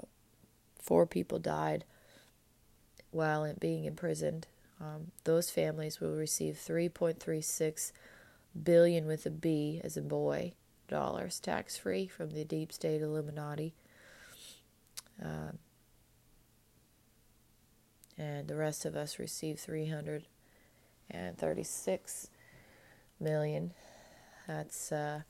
[0.78, 1.86] four people died
[3.12, 4.48] while being imprisoned.
[4.82, 7.94] Um, those families will receive 3.36
[8.62, 10.52] billion with a B as a boy
[10.90, 13.74] dollars tax free from the deep state Illuminati.
[15.24, 15.60] Um,
[18.18, 22.30] and the rest of us receive 336
[23.18, 23.72] million
[24.52, 25.22] that's uh,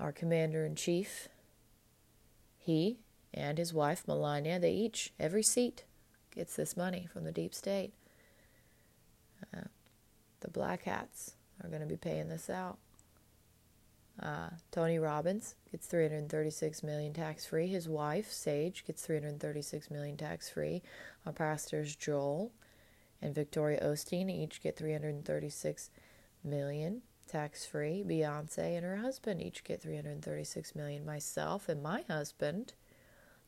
[0.00, 1.28] our commander in chief.
[2.56, 2.98] He
[3.34, 5.84] and his wife, Melania, they each, every seat,
[6.34, 7.92] gets this money from the deep state.
[9.54, 9.68] Uh,
[10.40, 12.78] the black hats are going to be paying this out.
[14.22, 17.66] Uh, Tony Robbins gets 336 million tax free.
[17.66, 20.82] His wife Sage gets 336 million tax free.
[21.26, 22.52] Our pastors Joel
[23.20, 25.90] and Victoria Osteen each get 336
[26.42, 28.04] million tax free.
[28.06, 31.04] Beyonce and her husband each get 336 million.
[31.04, 32.72] Myself and my husband,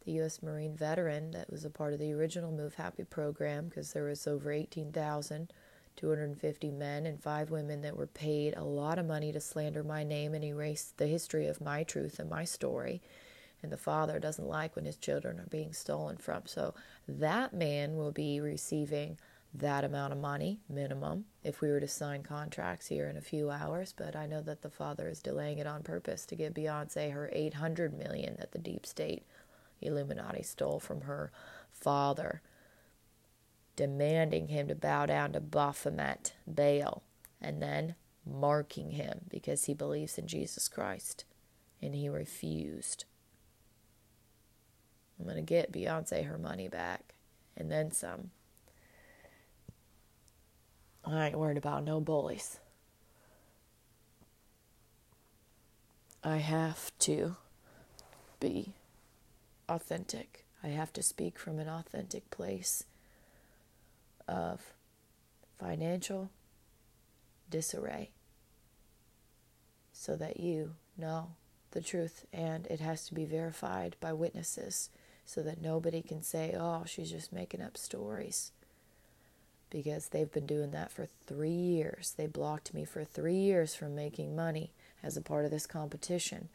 [0.05, 0.43] the U.S.
[0.43, 4.27] Marine veteran that was a part of the original Move Happy program, because there was
[4.27, 9.83] over 18,250 men and five women that were paid a lot of money to slander
[9.83, 13.03] my name and erase the history of my truth and my story.
[13.63, 16.43] And the father doesn't like when his children are being stolen from.
[16.47, 16.75] So
[17.09, 19.19] that man will be receiving
[19.59, 23.51] that amount of money minimum if we were to sign contracts here in a few
[23.51, 27.13] hours but i know that the father is delaying it on purpose to get beyonce
[27.13, 29.25] her 800 million that the deep state
[29.81, 31.31] illuminati stole from her
[31.71, 32.43] father
[33.77, 37.03] demanding him to bow down to baphomet baal
[37.41, 41.25] and then marking him because he believes in jesus christ
[41.83, 43.05] and he refused.
[45.19, 47.15] I'm going to get beyonce her money back
[47.57, 48.31] and then some
[51.07, 52.59] I ain't worried about no bullies.
[56.25, 57.37] I have to
[58.41, 58.75] be
[59.69, 60.45] authentic.
[60.65, 62.85] I have to speak from an authentic place
[64.27, 64.73] of
[65.61, 66.31] financial
[67.49, 68.11] disarray
[69.93, 71.29] so that you know
[71.71, 74.91] the truth and it has to be verified by witnesses
[75.25, 78.51] so that nobody can say, oh, she's just making up stories
[79.71, 82.15] because they've been doing that for three years.
[82.17, 84.73] They blocked me for three years from making money
[85.03, 86.49] as a part of this competition.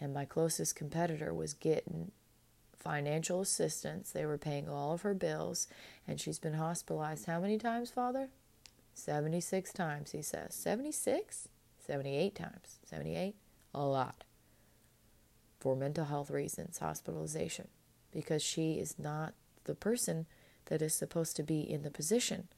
[0.00, 2.12] And my closest competitor was getting
[2.76, 4.10] financial assistance.
[4.10, 5.66] They were paying all of her bills,
[6.06, 8.28] and she's been hospitalized how many times, Father?
[8.94, 10.54] 76 times, he says.
[10.54, 11.48] 76?
[11.84, 12.78] 78 times.
[12.84, 13.34] 78?
[13.74, 14.24] A lot.
[15.58, 17.68] For mental health reasons, hospitalization.
[18.12, 19.34] Because she is not
[19.64, 20.26] the person
[20.66, 22.48] that is supposed to be in the position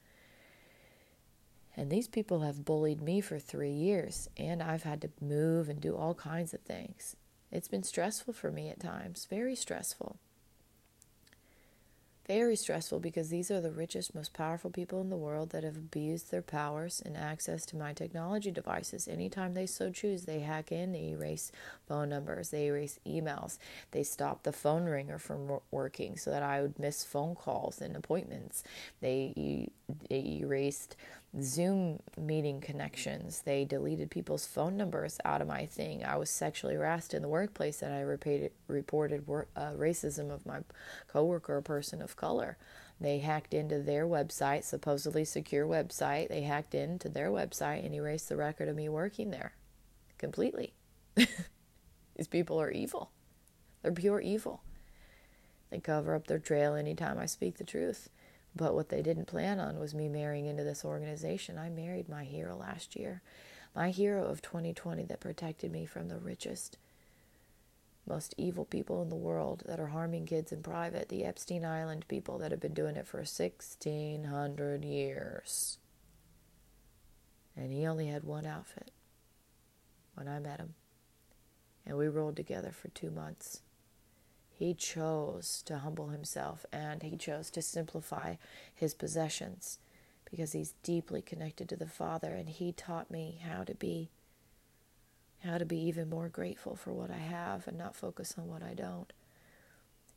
[1.81, 5.81] and these people have bullied me for three years, and I've had to move and
[5.81, 7.15] do all kinds of things.
[7.51, 10.17] It's been stressful for me at times, very stressful.
[12.27, 15.75] Very stressful because these are the richest, most powerful people in the world that have
[15.75, 19.07] abused their powers and access to my technology devices.
[19.07, 21.51] Anytime they so choose, they hack in, they erase
[21.87, 23.57] phone numbers, they erase emails,
[23.89, 27.95] they stop the phone ringer from working so that I would miss phone calls and
[27.95, 28.63] appointments.
[29.01, 29.71] They,
[30.09, 30.95] they erased
[31.39, 33.43] Zoom meeting connections.
[33.45, 36.03] They deleted people's phone numbers out of my thing.
[36.03, 40.59] I was sexually harassed in the workplace, and I repeated, reported uh, racism of my
[41.07, 42.57] coworker, a person of color.
[42.99, 46.27] They hacked into their website, supposedly secure website.
[46.27, 49.53] They hacked into their website and erased the record of me working there
[50.17, 50.73] completely.
[51.15, 53.09] These people are evil.
[53.81, 54.61] They're pure evil.
[55.71, 58.09] They cover up their trail anytime I speak the truth.
[58.55, 61.57] But what they didn't plan on was me marrying into this organization.
[61.57, 63.21] I married my hero last year,
[63.75, 66.77] my hero of 2020 that protected me from the richest
[68.07, 72.05] most evil people in the world that are harming kids in private, the Epstein Island
[72.07, 75.77] people that have been doing it for 1600 years.
[77.55, 78.91] And he only had one outfit
[80.15, 80.73] when I met him.
[81.85, 83.61] And we rolled together for two months.
[84.61, 88.35] He chose to humble himself and he chose to simplify
[88.75, 89.79] his possessions
[90.29, 94.11] because he's deeply connected to the Father and he taught me how to be
[95.43, 98.61] how to be even more grateful for what I have and not focus on what
[98.61, 99.11] I don't.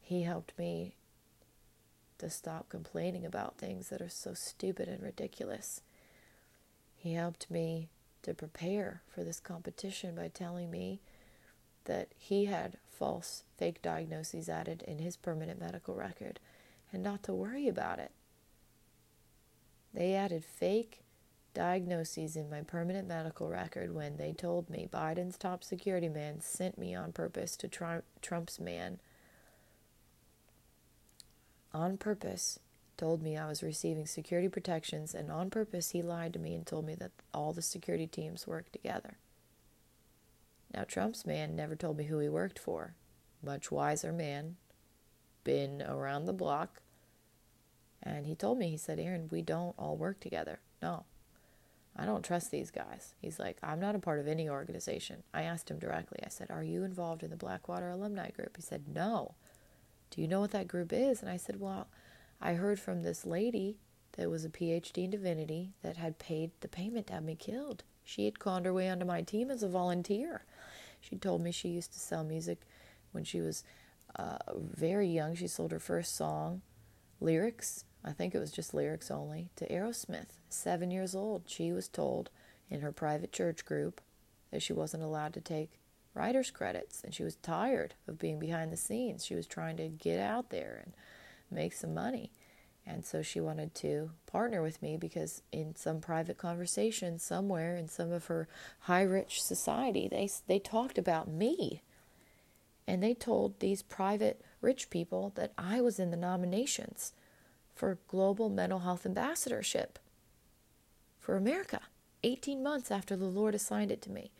[0.03, 0.97] He helped me
[2.19, 5.81] to stop complaining about things that are so stupid and ridiculous.
[6.95, 7.89] He helped me
[8.25, 11.01] to prepare for this competition by telling me
[11.85, 16.41] that he had false, fake diagnoses added in his permanent medical record
[16.93, 18.13] and not to worry about it.
[19.93, 21.03] They added fake
[21.55, 26.79] diagnoses in my permanent medical record when they told me Biden's top security man sent
[26.79, 28.99] me on purpose to Trump's man.
[31.73, 32.59] On purpose,
[32.97, 36.65] told me I was receiving security protections, and on purpose, he lied to me and
[36.65, 39.17] told me that all the security teams work together.
[40.75, 42.95] Now, Trump's man never told me who he worked for.
[43.43, 44.57] Much wiser man,
[45.45, 46.83] been around the block.
[48.03, 50.61] And he told me, he said, Erin, we don't all work together.
[50.83, 51.05] No,
[51.97, 53.15] I don't trust these guys.
[53.21, 55.23] He's like, I'm not a part of any organization.
[55.33, 56.19] I asked him directly.
[56.25, 58.57] I said, Are you involved in the Blackwater Alumni Group?
[58.57, 59.35] He said, No.
[60.11, 61.23] Do you know what that group is?
[61.23, 61.87] And I said, Well,
[62.41, 63.79] I heard from this lady
[64.17, 67.85] that was a PhD in divinity that had paid the payment to have me killed.
[68.05, 70.45] She had conned her way onto my team as a volunteer.
[71.09, 72.61] She told me she used to sell music
[73.13, 73.65] when she was
[74.17, 75.35] uh, very young.
[75.35, 76.63] She sold her first song,
[77.21, 80.39] lyrics, I think it was just lyrics only, to Aerosmith.
[80.49, 82.31] Seven years old, she was told
[82.71, 84.01] in her private church group
[84.51, 85.81] that she wasn't allowed to take
[86.13, 89.25] writer's credits, and she was tired of being behind the scenes.
[89.25, 90.93] She was trying to get out there and
[91.51, 92.31] make some money.
[92.87, 97.89] And so she wanted to partner with me because in some private conversation somewhere in
[97.89, 98.47] some of her
[98.81, 101.83] high rich society, they they talked about me.
[102.87, 107.15] And they told these private rich people that I was in the nominations
[107.75, 109.99] for Global Mental Health Ambassadorship
[111.19, 111.81] for America
[112.23, 114.31] 18 months after the Lord assigned it to me.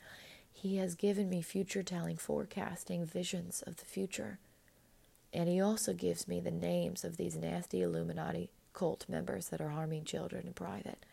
[0.53, 4.39] He has given me future telling, forecasting visions of the future.
[5.35, 9.71] And He also gives me the names of these nasty Illuminati cult members that are
[9.71, 11.05] harming children in private.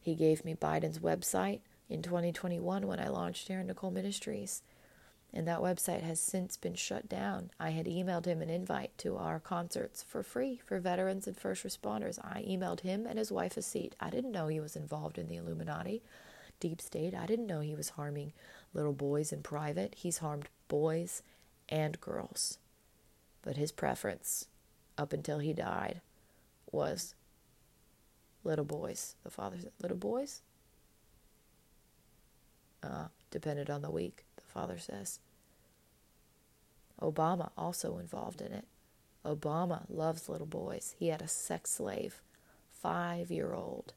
[0.00, 4.62] He gave me Biden's website in 2021 when I launched Erin Nicole Ministries
[5.32, 7.50] and that website has since been shut down.
[7.58, 11.64] I had emailed him an invite to our concerts for free for veterans and first
[11.64, 12.18] responders.
[12.24, 13.94] I emailed him and his wife a seat.
[14.00, 16.02] I didn't know he was involved in the Illuminati,
[16.58, 17.14] deep state.
[17.14, 18.32] I didn't know he was harming
[18.74, 19.94] little boys in private.
[19.96, 21.22] He's harmed boys
[21.68, 22.58] and girls.
[23.42, 24.46] But his preference,
[24.98, 26.00] up until he died,
[26.70, 27.14] was
[28.44, 29.14] little boys.
[29.24, 30.42] The father said, Little boys?
[32.82, 35.20] Uh, depended on the week the father says.
[37.00, 38.66] Obama also involved in it.
[39.24, 40.94] Obama loves little boys.
[40.98, 42.22] He had a sex slave,
[42.70, 43.94] five year old.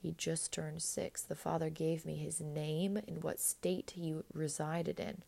[0.00, 1.22] He just turned six.
[1.22, 5.22] The father gave me his name and what state he resided in.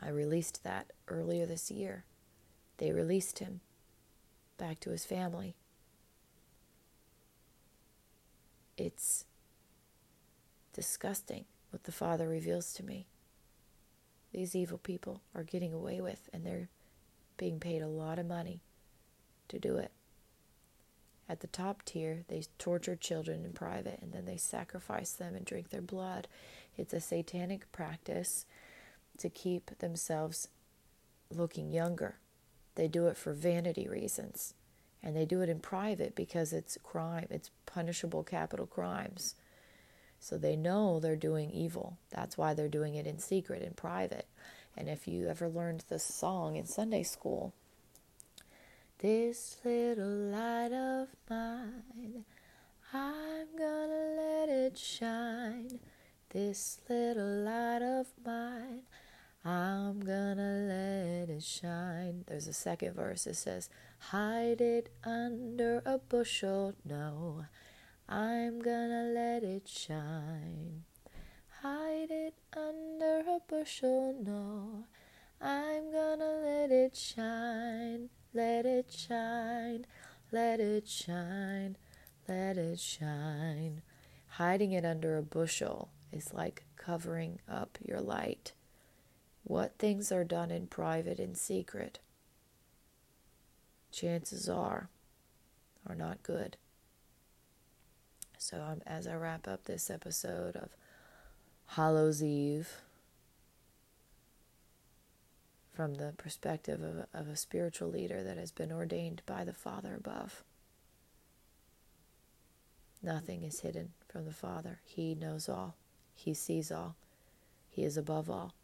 [0.00, 2.04] I released that earlier this year.
[2.78, 3.60] They released him
[4.58, 5.54] back to his family.
[8.76, 9.24] It's
[10.72, 13.06] disgusting what the Father reveals to me.
[14.32, 16.70] These evil people are getting away with, and they're
[17.36, 18.60] being paid a lot of money
[19.48, 19.92] to do it.
[21.28, 25.44] At the top tier, they torture children in private and then they sacrifice them and
[25.44, 26.28] drink their blood.
[26.76, 28.44] It's a satanic practice
[29.18, 30.48] to keep themselves
[31.30, 32.16] looking younger.
[32.74, 34.54] They do it for vanity reasons.
[35.02, 39.34] And they do it in private because it's crime, it's punishable capital crimes.
[40.20, 41.98] So they know they're doing evil.
[42.10, 44.26] That's why they're doing it in secret, in private.
[44.76, 47.52] And if you ever learned this song in Sunday school,
[48.98, 52.24] this little light of mine,
[52.92, 55.80] I'm gonna let it shine.
[56.30, 58.82] This little light of mine,
[59.44, 62.22] I'm gonna let it shine.
[62.28, 67.46] There's a second verse that says, Hide it under a bushel, no.
[68.08, 70.84] I'm gonna let it shine.
[71.60, 74.84] Hide it under a bushel, no.
[75.40, 79.86] I'm gonna let it shine, let it shine,
[80.30, 81.76] let it shine,
[82.28, 83.82] let it shine.
[84.28, 88.52] Hiding it under a bushel is like covering up your light
[89.44, 91.98] what things are done in private in secret,
[93.90, 94.88] chances are,
[95.88, 96.56] are not good.
[98.38, 100.70] So, um, as I wrap up this episode of
[101.66, 102.68] Hallows Eve,
[105.72, 109.94] from the perspective of, of a spiritual leader that has been ordained by the Father
[109.96, 110.44] above,
[113.02, 114.80] nothing is hidden from the Father.
[114.84, 115.76] He knows all,
[116.14, 116.96] He sees all,
[117.70, 118.54] He is above all,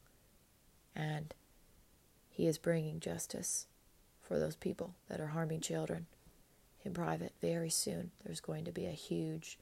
[0.95, 1.35] and
[2.31, 3.67] He is bringing justice
[4.23, 6.07] for those people that are harming children
[6.85, 8.11] in private very soon.
[8.25, 9.59] There's going to be a huge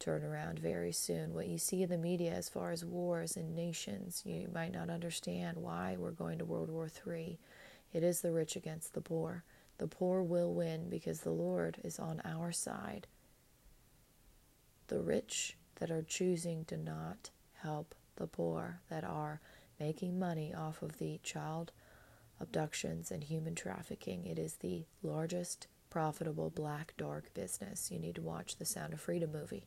[0.00, 1.34] turnaround very soon.
[1.34, 4.90] What you see in the media as far as wars and nations, you might not
[4.90, 7.38] understand why we're going to World War III.
[7.92, 9.44] It is the rich against the poor.
[9.78, 13.06] The poor will win because the Lord is on our side.
[14.88, 17.30] The rich that are choosing to not
[17.62, 19.40] help the poor, that are
[19.78, 21.72] making money off of the child
[22.40, 27.90] abductions and human trafficking, it is the largest profitable black dark business.
[27.90, 29.66] You need to watch the Sound of Freedom movie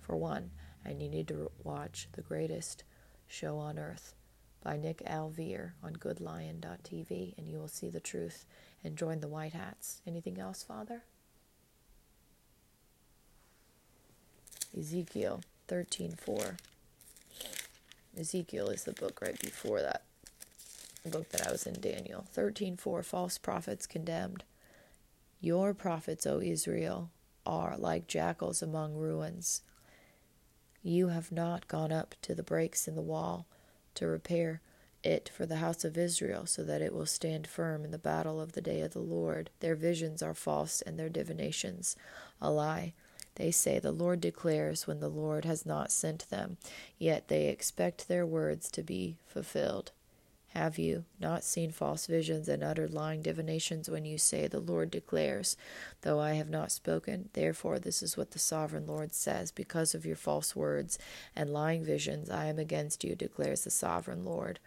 [0.00, 0.50] for one,
[0.84, 2.84] and you need to watch The Greatest
[3.26, 4.14] Show on Earth
[4.62, 8.44] by Nick Alvear on goodlion.tv, and you will see the truth
[8.84, 10.00] and join the White Hats.
[10.06, 11.02] Anything else, Father?
[14.76, 16.56] Ezekiel 13:4.
[18.16, 20.02] Ezekiel is the book right before that
[21.04, 22.26] book that I was in Daniel.
[22.34, 24.44] 13:4 false prophets condemned.
[25.40, 27.10] Your prophets, O Israel,
[27.44, 29.62] are like jackals among ruins.
[30.82, 33.46] You have not gone up to the breaks in the wall
[33.94, 34.60] to repair
[35.02, 38.40] it for the house of Israel, so that it will stand firm in the battle
[38.40, 39.50] of the day of the Lord.
[39.58, 41.96] Their visions are false, and their divinations
[42.40, 42.92] a lie.
[43.36, 46.58] They say, The Lord declares, when the Lord has not sent them,
[46.98, 49.92] yet they expect their words to be fulfilled.
[50.54, 54.90] Have you not seen false visions and uttered lying divinations when you say, The Lord
[54.90, 55.56] declares,
[56.02, 57.30] though I have not spoken?
[57.32, 60.98] Therefore, this is what the sovereign Lord says Because of your false words
[61.34, 64.58] and lying visions, I am against you, declares the sovereign Lord.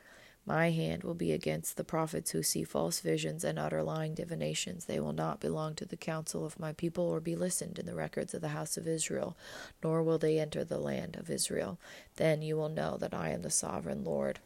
[0.46, 4.86] My hand will be against the prophets who see false visions and utter lying divinations.
[4.86, 7.96] They will not belong to the council of my people or be listened in the
[7.96, 9.36] records of the house of Israel,
[9.84, 11.80] nor will they enter the land of Israel.
[12.18, 14.40] Then you will know that I am the sovereign Lord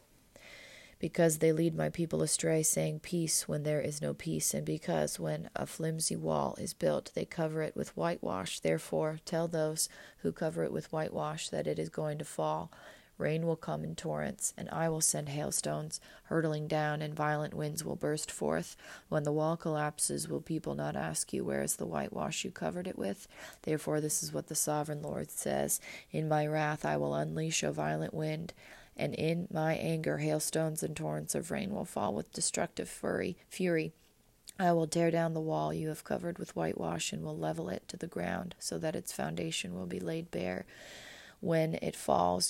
[0.99, 5.17] because they lead my people astray, saying peace when there is no peace, and because
[5.17, 8.59] when a flimsy wall is built, they cover it with whitewash.
[8.59, 9.87] Therefore, tell those
[10.19, 12.69] who cover it with whitewash that it is going to fall.
[13.19, 17.85] Rain will come in torrents, and I will send hailstones hurtling down, and violent winds
[17.85, 18.75] will burst forth.
[19.09, 22.87] When the wall collapses, will people not ask you, Where is the whitewash you covered
[22.87, 23.27] it with?
[23.61, 25.79] Therefore, this is what the sovereign Lord says
[26.11, 28.53] In my wrath I will unleash a violent wind
[28.99, 33.37] and in my anger hailstones and torrents of rain will fall with destructive fury.
[33.49, 33.93] fury.
[34.59, 37.87] I will tear down the wall you have covered with whitewash and will level it
[37.87, 40.65] to the ground, so that its foundation will be laid bare.
[41.39, 42.47] When it falls,